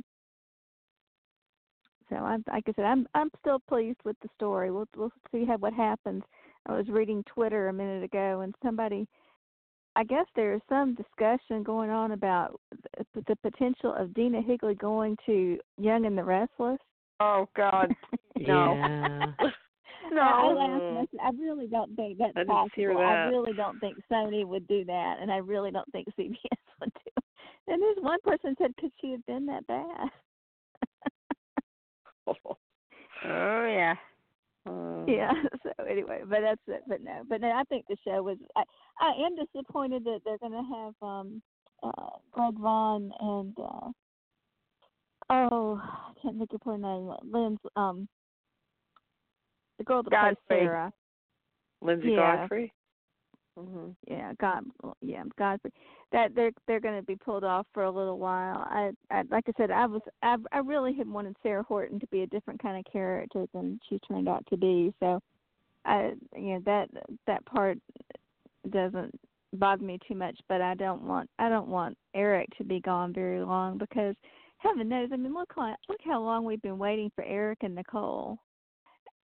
[2.09, 4.71] So I'm like I said, I'm I'm still pleased with the story.
[4.71, 6.23] We'll we'll see how what happens.
[6.67, 9.09] I was reading Twitter a minute ago, and somebody
[9.97, 12.61] I guess there is some discussion going on about
[13.15, 16.79] the, the potential of Dena Higley going to Young and the Restless.
[17.21, 17.95] Oh God,
[18.39, 18.75] no.
[18.75, 19.33] Yeah.
[20.11, 20.21] no.
[20.23, 22.75] I, I laughed I really don't think that's I didn't possible.
[22.75, 26.37] hear I really don't think Sony would do that, and I really don't think CBS
[26.81, 27.11] would do.
[27.17, 27.25] it.
[27.69, 30.09] And there's one person said, "Could she have been that bad?"
[33.23, 33.95] Oh yeah.
[34.67, 35.33] Uh, yeah.
[35.63, 36.83] So anyway, but that's it.
[36.89, 38.39] But no, but no, I think the show was.
[38.57, 38.63] I,
[39.01, 41.43] I am disappointed that they're going to have um
[41.83, 43.89] uh Greg Vaughn and uh
[45.31, 47.13] oh, I can't think of her name.
[47.31, 48.09] Lynn's um
[49.79, 50.93] the girl that plays Sarah.
[51.83, 52.37] Linsey Yeah.
[52.37, 52.73] Godfrey.
[53.57, 54.65] hmm yeah, God,
[55.01, 55.73] yeah, Godfrey.
[56.13, 58.67] That they're they're going to be pulled off for a little while.
[58.69, 62.07] I, I like I said, I was I I really had wanted Sarah Horton to
[62.09, 64.93] be a different kind of character than she turned out to be.
[65.01, 65.21] So,
[65.85, 66.89] I you know that
[67.27, 67.79] that part
[68.69, 69.19] doesn't
[69.55, 70.39] bother me too much.
[70.49, 74.15] But I don't want I don't want Eric to be gone very long because
[74.61, 75.11] heaven knows.
[75.13, 78.39] I mean, look how look how long we've been waiting for Eric and Nicole.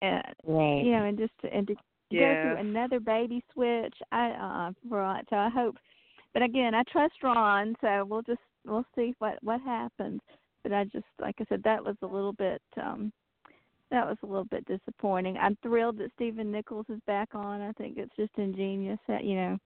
[0.02, 0.84] And Right.
[0.84, 1.76] you know, and just to, and to
[2.12, 3.96] go through another baby switch.
[4.12, 5.24] I uh right.
[5.30, 5.76] So I hope,
[6.34, 7.76] but again, I trust Ron.
[7.82, 10.22] So we'll just we'll see what what happens.
[10.64, 13.12] But I just like I said, that was a little bit um
[13.92, 15.38] that was a little bit disappointing.
[15.38, 17.62] I'm thrilled that Stephen Nichols is back on.
[17.62, 19.58] I think it's just ingenious that you know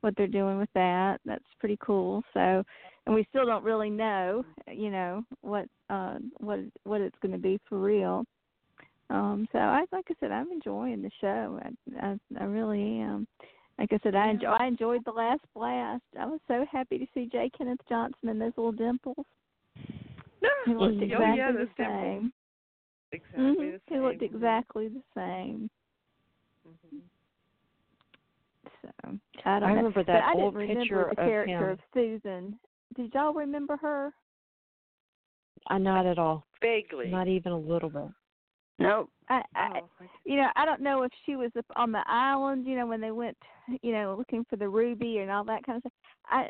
[0.00, 1.18] what they're doing with that.
[1.24, 2.22] That's pretty cool.
[2.34, 2.62] So,
[3.06, 7.38] and we still don't really know, you know, what uh what what it's going to
[7.38, 8.24] be for real.
[9.10, 11.60] Um, so I like I said, I'm enjoying the show.
[11.62, 13.26] I I, I really am.
[13.78, 16.02] Like I said, I enjoy I enjoyed the last blast.
[16.18, 17.50] I was so happy to see J.
[17.56, 19.24] Kenneth Johnson and those little dimples.
[20.66, 21.76] He looked exactly oh yeah, the dimples.
[21.78, 22.32] same.
[23.12, 23.72] Exactly Mhm.
[23.72, 25.70] the He looked exactly the same.
[26.66, 27.00] Mhm.
[28.82, 29.76] So I don't I know.
[29.76, 31.72] remember but that I old didn't remember picture the of character him.
[31.72, 32.58] of Susan.
[32.96, 34.12] Did y'all remember her?
[35.70, 36.44] Uh, not at all.
[36.62, 37.08] Vaguely.
[37.08, 38.08] Not even a little bit.
[38.78, 39.10] Nope.
[39.28, 42.66] I, I oh, you know, I don't know if she was up on the island,
[42.66, 43.36] you know, when they went,
[43.82, 45.92] you know, looking for the ruby and all that kind of stuff.
[46.30, 46.48] I,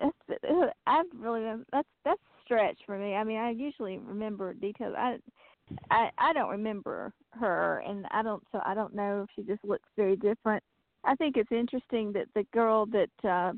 [0.00, 1.42] that's, I've really,
[1.72, 3.14] that's that's stretch for me.
[3.14, 4.94] I mean, I usually remember details.
[4.96, 5.16] I,
[5.90, 9.64] I, I don't remember her, and I don't, so I don't know if she just
[9.64, 10.62] looks very different.
[11.04, 13.52] I think it's interesting that the girl that uh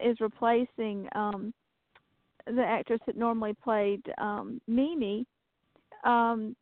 [0.00, 1.52] is replacing um
[2.46, 5.26] the actress that normally played um Mimi
[6.04, 6.54] um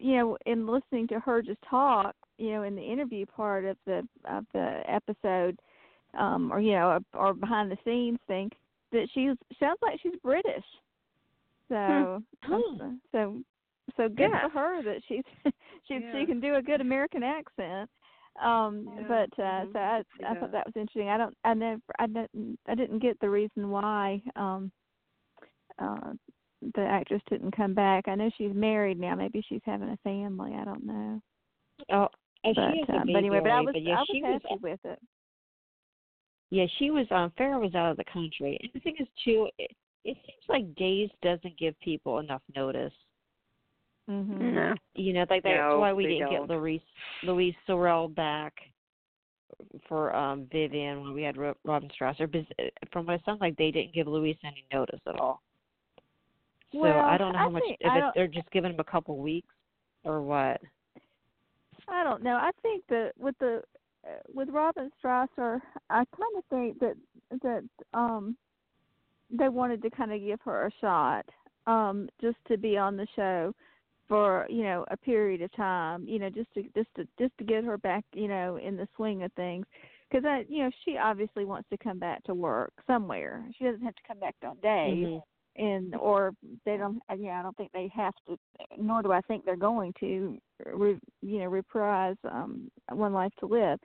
[0.00, 3.76] you know in listening to her just talk you know in the interview part of
[3.86, 5.58] the of the episode
[6.18, 8.50] um or you know or, or behind the scenes thing
[8.92, 10.64] that she sounds like she's british
[11.68, 12.94] so Hmm.
[13.12, 13.36] so
[13.96, 14.40] so good Yes.
[14.42, 15.24] for her that she's
[15.88, 16.18] she Yeah.
[16.20, 17.90] she can do a good american accent
[18.44, 19.08] um Yeah.
[19.08, 19.72] but uh Mhm.
[19.72, 20.40] so i i that.
[20.40, 23.70] thought that was interesting i don't i never i didn't i didn't get the reason
[23.70, 24.70] why um
[25.78, 26.12] uh
[26.74, 30.54] the actress didn't come back i know she's married now maybe she's having a family
[30.54, 31.20] i don't know
[31.92, 32.08] Oh,
[32.44, 34.42] and but she uh, but anyway but i was but yeah, i was she happy
[34.48, 34.98] was with it
[36.50, 38.58] yeah, she was um Farah was out of the country.
[38.62, 39.70] And the thing is too, it,
[40.04, 42.92] it seems like Days doesn't give people enough notice.
[44.08, 44.74] Mhm No.
[44.94, 46.48] You know, like that's No, why we didn't don't.
[46.48, 46.80] get Louise
[47.22, 48.54] Louise Sorel back
[49.88, 52.30] for um Vivian when we had Ro- Robin Strasser.
[52.30, 55.42] Because uh, from what it sounds like, they didn't give Louise any notice at all.
[56.72, 58.50] So Well, I don't know how I much think- if I it's, don't- they're just
[58.50, 59.54] giving him a couple weeks
[60.04, 60.60] or what.
[61.88, 62.34] I don't know.
[62.36, 63.62] I think that with the
[64.06, 66.96] uh, with Robin Strasser, I kind of think that
[67.42, 68.36] that um
[69.30, 71.26] they wanted to kind of give her a shot,
[71.66, 73.52] um, just to be on the show
[74.08, 77.44] for you know a period of time, you know, just to just to just to
[77.44, 79.66] get her back, you know, in the swing of things.
[80.10, 83.44] Because I, you know, she obviously wants to come back to work somewhere.
[83.58, 85.22] She doesn't have to come back on days Mhm.
[85.56, 86.32] and or
[86.64, 88.38] they don't uh, yeah i don't think they have to
[88.78, 90.38] nor do i think they're going to
[90.72, 93.78] re, you know reprise um one life to live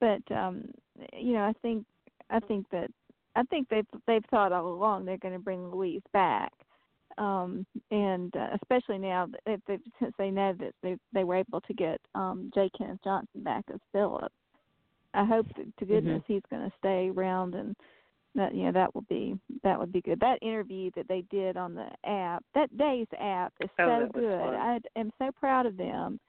[0.00, 0.64] but um
[1.12, 1.84] you know i think
[2.30, 2.88] i think that
[3.34, 6.52] i think they've they've thought all along they're going to bring louise back
[7.18, 11.60] um and uh, especially now that they since they know that they they were able
[11.62, 14.32] to get um j kenneth johnson back as philip
[15.14, 17.74] i hope that, to goodness he's going to stay around and
[18.36, 20.20] that you know that will be that would be good.
[20.20, 24.40] That interview that they did on the app, that day's app is Oh, so good.
[24.40, 24.54] fun.
[24.54, 26.20] I am so proud of them.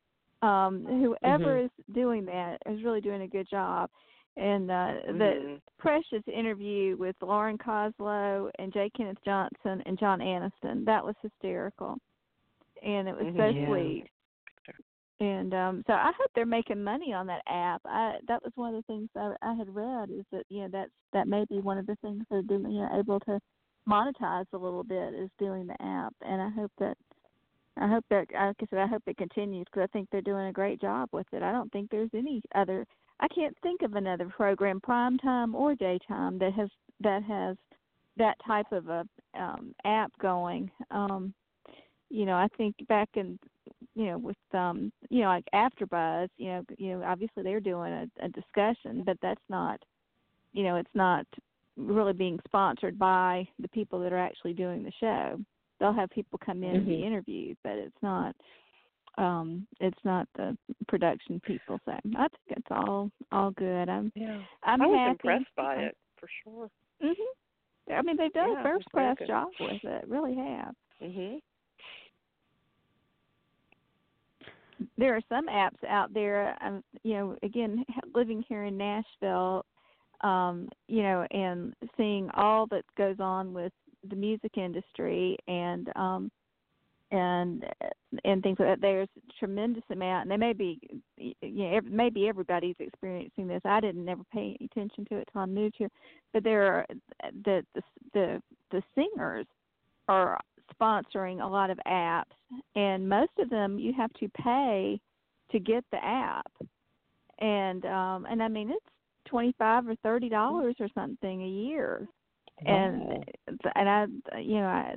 [0.41, 1.65] Um, whoever Mhm.
[1.65, 3.89] is doing that is really doing a good job.
[4.37, 5.61] And uh, the Mhm.
[5.79, 8.89] precious interview with Lauren Koslow and J.
[8.95, 11.97] Kenneth Johnson and John Aniston, that was hysterical,
[12.83, 13.55] and it was so Mhm.
[13.55, 13.65] Yeah.
[13.65, 14.09] sweet.
[15.19, 17.81] and um so I hope they're making money on that app.
[17.85, 20.67] I that was one of the things I, I had read is that you know
[20.71, 23.39] that's that may be one of the things they're doing, you know, able to
[23.89, 26.97] monetize a little bit is doing the app, and I hope that
[27.77, 30.47] I hope that like I said I hope it continues because I think they're doing
[30.47, 31.41] a great job with it.
[31.41, 32.85] I don't think there's any other
[33.19, 36.69] I can't think of another program, prime time or daytime, that has
[37.01, 37.57] that has
[38.17, 39.05] that type of a
[39.37, 40.69] um app going.
[40.91, 41.33] Um
[42.09, 43.39] you know, I think back in
[43.95, 47.91] you know with um you know like AfterBuzz, you know, you know obviously they're doing
[47.91, 49.81] a, a discussion, but that's not
[50.53, 51.25] you know it's not
[51.75, 55.39] really being sponsored by the people that are actually doing the show.
[55.79, 57.03] They'll have people come in and be Mhm.
[57.05, 58.35] interviewed, but it's not
[59.17, 60.57] um it's not the
[60.87, 63.89] production people so I think it's all all good.
[63.89, 64.39] I'm Yeah.
[64.63, 65.11] I'm I was happy.
[65.11, 66.69] impressed by I'm- it for sure.
[67.03, 67.95] Mhm.
[67.97, 70.75] I mean they've done Yeah, a first class job with it, really have.
[71.01, 71.41] Mhm.
[74.97, 79.65] there are some apps out there um you know again living here in Nashville
[80.21, 83.73] um you know and seeing all that goes on with
[84.09, 86.31] the music industry and um
[87.11, 87.65] and
[88.25, 88.81] and things like that.
[88.81, 90.79] There's a tremendous amount and they may be
[91.17, 93.61] you know maybe everybody's experiencing this.
[93.65, 95.89] I didn't never pay attention to it till i moved here.
[96.33, 96.85] But there are
[97.43, 97.81] the the
[98.13, 98.41] the,
[98.71, 99.45] the singers
[100.07, 100.39] are
[100.79, 102.23] sponsoring a lot of apps
[102.75, 104.99] and most of them you have to pay
[105.51, 106.51] to get the app.
[107.39, 108.85] And um and i mean it's
[109.27, 112.07] twenty five or thirty dollars or something a year
[112.65, 113.25] and
[113.75, 114.05] and i
[114.39, 114.95] you know I,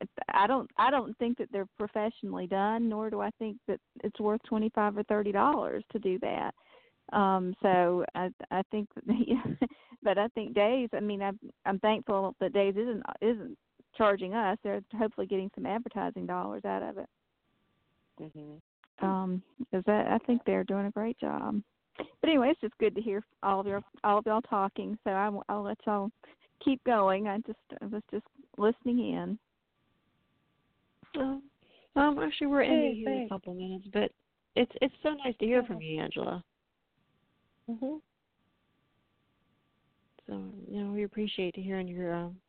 [0.00, 3.80] it's i don't i don't think that they're professionally done nor do i think that
[4.02, 6.52] it's worth twenty five or thirty dollars to do that.
[7.12, 9.04] Um so i i think that
[10.02, 13.56] but i think days i mean i'm i'm thankful that days isn't isn't
[13.96, 14.58] charging us.
[14.62, 17.08] They're hopefully getting some advertising dollars out of it.
[18.20, 18.60] Mhm.
[19.02, 21.62] um because I, I think they're doing a great job.
[21.98, 24.98] But anyway it's just good to hear all of your all of y'all talking.
[25.04, 26.10] So I, i'll let y'all
[26.64, 28.26] keep going i just i was just
[28.58, 29.38] listening in
[31.14, 31.40] Well,
[31.96, 34.10] um, actually, we're Hey, ending here in a couple minutes, but
[34.56, 36.42] it's it's so nice to hear from you, Angela.
[37.68, 38.00] Mhm.
[40.26, 40.34] So
[40.68, 42.40] you know, we appreciate hearing your um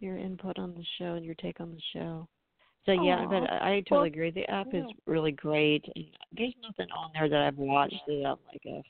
[0.00, 2.28] your input on the show and your take on the show.
[2.86, 3.28] So yeah, Aw.
[3.28, 4.30] but I, I totally Well, agree.
[4.30, 8.38] The app is really great, and there's nothing on there that I've watched that I'm
[8.52, 8.82] like a.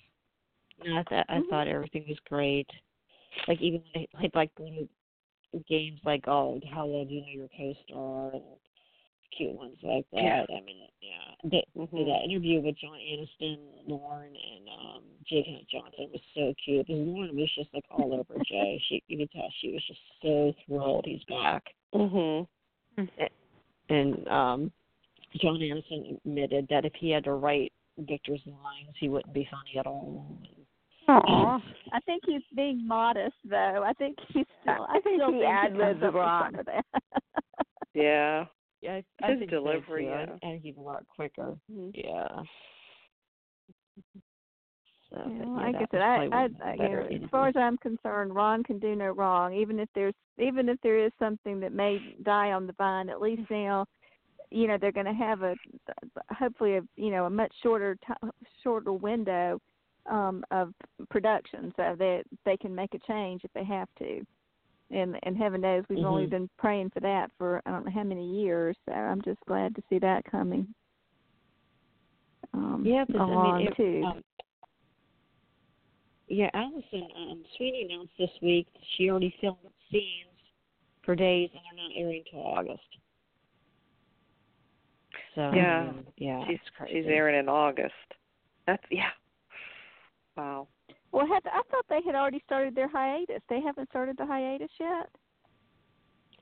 [0.85, 1.49] No, I, th- I Mhm.
[1.51, 2.69] thought everything was great.
[3.49, 4.51] Like even like like,
[5.69, 8.43] games like oh how well do you know your co-star and
[9.37, 10.23] cute ones like that.
[10.23, 10.45] Yeah.
[10.57, 12.07] I mean, yeah, the, Mhm.
[12.07, 17.01] that interview with John Aniston, Lauren, and um Jake Hunt Johnson was so cute because
[17.07, 18.81] Lauren was just like all over Jay.
[18.89, 21.75] She you could tell she was just so thrilled he's back.
[21.95, 22.47] Mhm.
[23.89, 24.73] And um
[25.37, 29.79] John Aniston admitted that if he had to write Victor's lines, he wouldn't be funny
[29.79, 30.27] at all.
[31.11, 31.61] Aw.
[31.93, 35.41] i think he's being modest though i think he's still i, I think still he
[35.41, 36.59] think ad-libs comes up with a lot.
[36.59, 36.85] of that
[37.95, 38.45] Yeah.
[38.83, 40.27] Yeah, I, I His think delivery, so yeah.
[40.43, 41.55] I, I think he's a lot quicker.
[41.71, 41.91] Mhm.
[41.95, 42.29] Yeah.
[45.11, 47.25] So, but Yeah, yeah, like I said, I, I, one of the I you know,
[47.25, 49.53] as far as I'm concerned, Ron can do no wrong.
[49.55, 53.21] Even if there's, even if there is something that may die on the vine, at
[53.21, 53.85] least now,
[54.51, 55.55] you know, they're going to have a,
[56.31, 58.29] hopefully a, you know, a much shorter, ti
[58.63, 59.61] shorter window
[60.07, 60.73] um of
[61.11, 64.25] production, so that they can make a change if they have to.
[64.91, 66.31] And and heaven knows we've only Mhm.
[66.31, 68.77] been praying for that for I don't know how many years.
[68.87, 70.75] So I'm just glad to see that coming.
[72.53, 74.05] Um, Yeah, 'cause, along I mean, it, too.
[74.07, 74.25] um,
[76.29, 79.59] yeah, Alison um, Sweeney announced this week that she already filmed
[79.91, 80.27] scenes
[81.03, 82.97] for days, and they're not airing till August.
[85.35, 85.89] So Yeah.
[85.91, 87.03] um, yeah, She's it's crazy.
[87.03, 87.95] she's airing in August.
[88.67, 89.11] That's yeah.
[90.37, 90.69] Wow.
[91.13, 93.43] Well, have, I thought they had already started their hiatus.
[93.49, 95.09] They haven't started the hiatus yet.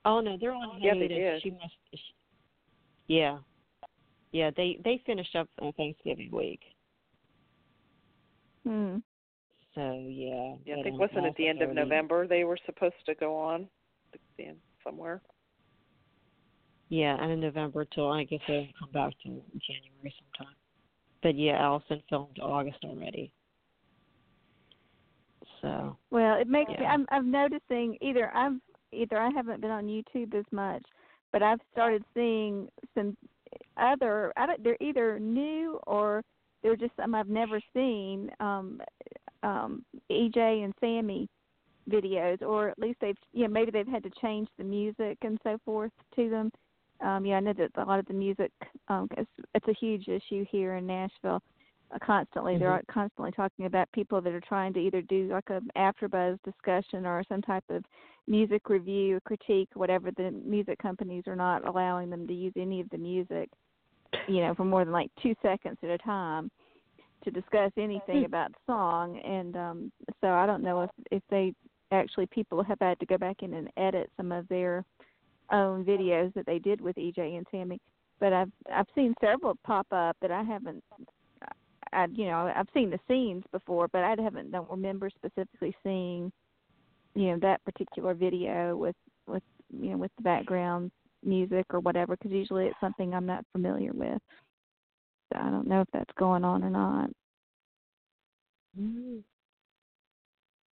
[0.05, 0.83] Oh no, they're on hiatus.
[0.83, 1.43] Yeah, they hiatus.
[1.43, 1.43] did.
[1.43, 1.75] She must.
[1.93, 2.01] She,
[3.09, 3.39] yeah,
[4.33, 4.51] yeah.
[4.57, 6.61] They they finished up on Thanksgiving week.
[8.65, 8.97] Hmm.
[9.75, 10.55] So yeah.
[10.65, 13.37] Yeah, I think wasn't at the Alison's end of November they were supposed to go
[13.37, 13.69] on?
[14.13, 15.23] Like somewhere.
[16.89, 20.55] Yeah, and in November till I guess they'll come back to January sometime.
[21.23, 23.33] But yeah, Alison filmed August already.
[25.91, 26.87] So Well, it makes me.
[26.87, 28.61] I'm I'm noticing either I've
[28.93, 30.83] either I haven't been on YouTube as much,
[31.33, 33.17] but I've started seeing some
[33.77, 34.33] other.
[34.37, 36.23] I don't, they're either new or
[36.63, 38.31] they're just some I've never seen.
[38.41, 38.81] Um,
[39.43, 41.29] um, EJ and Sami
[41.89, 45.59] videos, or at least they've yeah maybe they've had to change the music and so
[45.65, 46.51] forth to them.
[47.01, 48.51] um, yeah, I know that a lot of the music,
[48.89, 51.43] um, it's, it's a huge issue here in Nashville.
[52.03, 56.39] Constantly, they're constantly talking about people that are trying to either do like a AfterBuzz
[56.45, 57.83] discussion or some type of
[58.27, 60.11] music review, critique, whatever.
[60.11, 63.49] The music companies are not allowing them to use any of the music,
[64.27, 66.51] you know, for more than like two seconds at a time
[67.25, 69.19] to discuss anything about the song.
[69.21, 71.55] And um, so I don't know if if they
[71.91, 74.85] actually people have had to go back in and edit some of their
[75.51, 77.81] own videos that they did with EJ and Sami.
[78.21, 80.85] But I've I've seen several pop up that I haven't.
[81.93, 86.33] I you know I've seen the scenes before, but I haven't don't remember specifically seeing,
[87.15, 90.91] you know, that particular video with with you know with the background
[91.25, 92.17] music or whatever.
[92.17, 94.21] Because usually it's something I'm not familiar with.
[95.33, 97.11] So I don't know if that's going on or not.
[98.79, 99.23] Mm.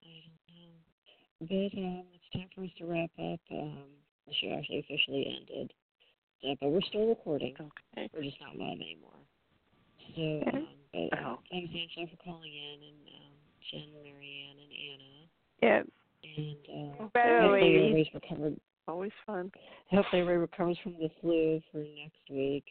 [0.04, 1.72] I don't know.
[1.72, 3.40] But um, it's time for us to wrap up.
[3.52, 3.84] Um,
[4.28, 5.74] the show actually officially ended.
[6.42, 7.54] So, but we're still recording.
[7.60, 8.10] Okay.
[8.14, 9.22] We're just not live anymore.
[10.16, 11.40] So, um, but Oh.
[11.50, 13.34] thanks, Angela, for calling in, and um,
[13.72, 15.14] Jen, Marianne, and Anna.
[15.62, 15.82] Yeah.
[16.24, 17.80] And uh, Better hopefully ladies.
[17.80, 18.58] everybody's recovered.
[18.88, 19.52] Always fun.
[19.90, 22.66] Hopefully everybody recovers from the flu for next week.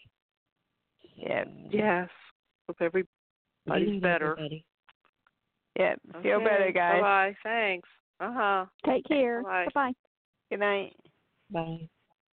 [1.17, 1.45] Yeah.
[1.45, 2.09] So, Yes.
[2.67, 3.09] Hope everybody's
[3.67, 4.33] good night, better.
[4.33, 4.65] everybody.
[5.79, 5.95] Yeah.
[6.23, 7.01] Feel better, guys.
[7.01, 7.37] Bye bye.
[7.43, 7.89] Thanks.
[8.21, 8.67] Uh huh.
[8.85, 9.43] Take care.
[9.43, 9.67] Bye.
[9.67, 9.93] Bye bye.
[10.51, 10.95] Good night.
[11.51, 11.89] Bye.